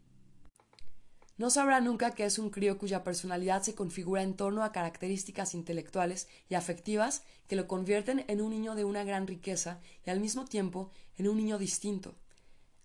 No 1.35 1.49
sabrá 1.49 1.81
nunca 1.81 2.11
que 2.11 2.25
es 2.25 2.37
un 2.37 2.51
crío 2.51 2.77
cuya 2.77 3.03
personalidad 3.03 3.63
se 3.63 3.73
configura 3.73 4.21
en 4.21 4.35
torno 4.35 4.63
a 4.63 4.71
características 4.71 5.55
intelectuales 5.55 6.27
y 6.47 6.53
afectivas 6.53 7.23
que 7.47 7.55
lo 7.55 7.67
convierten 7.67 8.23
en 8.27 8.39
un 8.39 8.51
niño 8.51 8.75
de 8.75 8.85
una 8.85 9.03
gran 9.03 9.25
riqueza 9.25 9.79
y 10.05 10.11
al 10.11 10.19
mismo 10.19 10.45
tiempo 10.45 10.91
en 11.17 11.27
un 11.27 11.37
niño 11.37 11.57
distinto. 11.57 12.15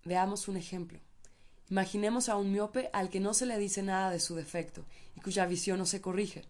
Veamos 0.03 0.47
un 0.47 0.57
ejemplo. 0.57 0.99
Imaginemos 1.69 2.29
a 2.29 2.37
un 2.37 2.51
miope 2.51 2.89
al 2.93 3.09
que 3.09 3.19
no 3.19 3.35
se 3.35 3.45
le 3.45 3.59
dice 3.59 3.83
nada 3.83 4.09
de 4.09 4.19
su 4.19 4.33
defecto 4.33 4.83
y 5.15 5.21
cuya 5.21 5.45
visión 5.45 5.77
no 5.77 5.85
se 5.85 6.01
corrige, 6.01 6.45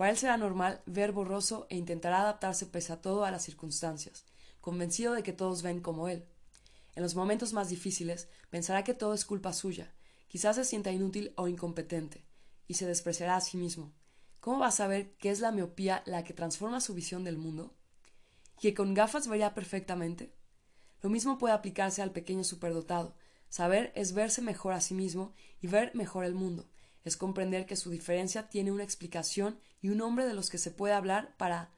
para 0.00 0.12
él 0.12 0.16
será 0.16 0.38
normal 0.38 0.80
ver 0.86 1.12
borroso 1.12 1.66
e 1.68 1.76
intentará 1.76 2.22
adaptarse 2.22 2.64
pese 2.64 2.90
a 2.90 3.02
todo 3.02 3.26
a 3.26 3.30
las 3.30 3.44
circunstancias, 3.44 4.24
convencido 4.62 5.12
de 5.12 5.22
que 5.22 5.34
todos 5.34 5.60
ven 5.60 5.82
como 5.82 6.08
él. 6.08 6.24
En 6.94 7.02
los 7.02 7.14
momentos 7.14 7.52
más 7.52 7.68
difíciles 7.68 8.26
pensará 8.48 8.82
que 8.82 8.94
todo 8.94 9.12
es 9.12 9.26
culpa 9.26 9.52
suya, 9.52 9.92
quizás 10.26 10.56
se 10.56 10.64
sienta 10.64 10.90
inútil 10.90 11.34
o 11.36 11.48
incompetente, 11.48 12.24
y 12.66 12.74
se 12.80 12.86
despreciará 12.86 13.36
a 13.36 13.42
sí 13.42 13.58
mismo. 13.58 13.92
¿Cómo 14.40 14.60
va 14.60 14.68
a 14.68 14.70
saber 14.70 15.18
qué 15.18 15.28
es 15.28 15.40
la 15.40 15.52
miopía 15.52 16.02
la 16.06 16.24
que 16.24 16.32
transforma 16.32 16.80
su 16.80 16.94
visión 16.94 17.22
del 17.22 17.36
mundo? 17.36 17.76
¿Y 18.56 18.62
que 18.62 18.74
con 18.74 18.94
gafas 18.94 19.28
vería 19.28 19.52
perfectamente? 19.52 20.32
Lo 21.02 21.10
mismo 21.10 21.36
puede 21.36 21.52
aplicarse 21.52 22.00
al 22.00 22.12
pequeño 22.12 22.44
superdotado. 22.44 23.16
Saber 23.50 23.92
es 23.94 24.14
verse 24.14 24.40
mejor 24.40 24.72
a 24.72 24.80
sí 24.80 24.94
mismo 24.94 25.34
y 25.60 25.66
ver 25.66 25.94
mejor 25.94 26.24
el 26.24 26.32
mundo, 26.32 26.69
es 27.04 27.16
comprender 27.16 27.66
que 27.66 27.76
su 27.76 27.90
diferencia 27.90 28.48
tiene 28.48 28.72
una 28.72 28.84
explicación 28.84 29.58
y 29.80 29.88
un 29.88 29.98
nombre 29.98 30.26
de 30.26 30.34
los 30.34 30.50
que 30.50 30.58
se 30.58 30.70
puede 30.70 30.94
hablar 30.94 31.36
para 31.36 31.70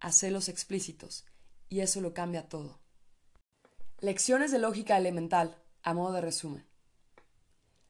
hacerlos 0.00 0.48
explícitos, 0.48 1.24
y 1.68 1.80
eso 1.80 2.00
lo 2.00 2.14
cambia 2.14 2.48
todo. 2.48 2.80
Lecciones 4.00 4.50
de 4.50 4.58
lógica 4.58 4.96
elemental, 4.96 5.62
a 5.82 5.92
modo 5.92 6.14
de 6.14 6.20
resumen. 6.22 6.66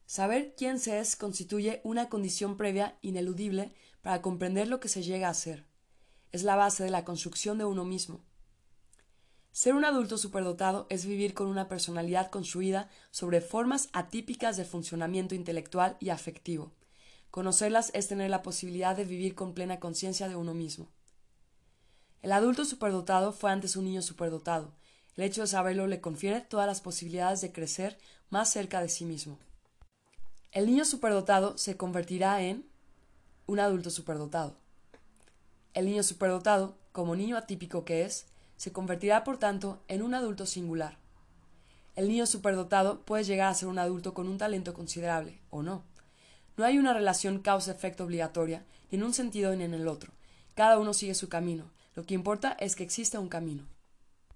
Saber 0.05 0.55
quién 0.57 0.79
se 0.79 0.99
es 0.99 1.15
constituye 1.15 1.79
una 1.85 2.09
condición 2.09 2.57
previa 2.57 2.97
ineludible 3.01 3.73
para 4.01 4.21
comprender 4.21 4.67
lo 4.67 4.81
que 4.81 4.89
se 4.89 5.03
llega 5.03 5.29
a 5.29 5.33
ser. 5.33 5.65
Es 6.33 6.43
la 6.43 6.57
base 6.57 6.83
de 6.83 6.89
la 6.89 7.05
construcción 7.05 7.57
de 7.57 7.65
uno 7.65 7.85
mismo. 7.85 8.21
Ser 9.53 9.73
un 9.73 9.85
adulto 9.85 10.17
superdotado 10.17 10.85
es 10.89 11.05
vivir 11.05 11.33
con 11.33 11.47
una 11.47 11.67
personalidad 11.67 12.29
construida 12.29 12.89
sobre 13.09 13.41
formas 13.41 13.89
atípicas 13.93 14.57
de 14.57 14.65
funcionamiento 14.65 15.35
intelectual 15.35 15.97
y 15.99 16.09
afectivo. 16.09 16.73
Conocerlas 17.31 17.91
es 17.93 18.09
tener 18.09 18.29
la 18.29 18.41
posibilidad 18.41 18.95
de 18.95 19.05
vivir 19.05 19.35
con 19.35 19.53
plena 19.53 19.79
conciencia 19.79 20.27
de 20.27 20.35
uno 20.35 20.53
mismo. 20.53 20.89
El 22.21 22.33
adulto 22.33 22.65
superdotado 22.65 23.31
fue 23.31 23.51
antes 23.51 23.77
un 23.77 23.85
niño 23.85 24.01
superdotado. 24.01 24.73
El 25.15 25.23
hecho 25.23 25.41
de 25.41 25.47
saberlo 25.47 25.87
le 25.87 26.01
confiere 26.01 26.41
todas 26.41 26.67
las 26.67 26.81
posibilidades 26.81 27.39
de 27.39 27.53
crecer 27.53 27.97
más 28.29 28.51
cerca 28.51 28.81
de 28.81 28.89
sí 28.89 29.05
mismo. 29.05 29.39
El 30.51 30.65
niño 30.65 30.83
superdotado 30.83 31.57
se 31.57 31.77
convertirá 31.77 32.41
en 32.41 32.65
un 33.47 33.61
adulto 33.61 33.89
superdotado. 33.89 34.57
El 35.73 35.85
niño 35.85 36.03
superdotado, 36.03 36.77
como 36.91 37.15
niño 37.15 37.37
atípico 37.37 37.85
que 37.85 38.03
es, 38.03 38.25
se 38.57 38.73
convertirá 38.73 39.23
por 39.23 39.37
tanto 39.37 39.81
en 39.87 40.01
un 40.01 40.13
adulto 40.13 40.45
singular. 40.45 40.97
El 41.95 42.09
niño 42.09 42.25
superdotado 42.25 43.01
puede 43.05 43.23
llegar 43.23 43.49
a 43.49 43.53
ser 43.53 43.69
un 43.69 43.79
adulto 43.79 44.13
con 44.13 44.27
un 44.27 44.37
talento 44.37 44.73
considerable, 44.73 45.39
o 45.49 45.63
no. 45.63 45.83
No 46.57 46.65
hay 46.65 46.77
una 46.77 46.93
relación 46.93 47.39
causa-efecto 47.39 48.03
obligatoria, 48.03 48.63
ni 48.89 48.97
en 48.97 49.03
un 49.03 49.13
sentido 49.13 49.55
ni 49.55 49.63
en 49.63 49.73
el 49.73 49.87
otro. 49.87 50.11
Cada 50.53 50.77
uno 50.77 50.93
sigue 50.93 51.15
su 51.15 51.29
camino. 51.29 51.71
Lo 51.95 52.05
que 52.05 52.13
importa 52.13 52.55
es 52.59 52.75
que 52.75 52.83
exista 52.83 53.19
un 53.19 53.29
camino. 53.29 53.67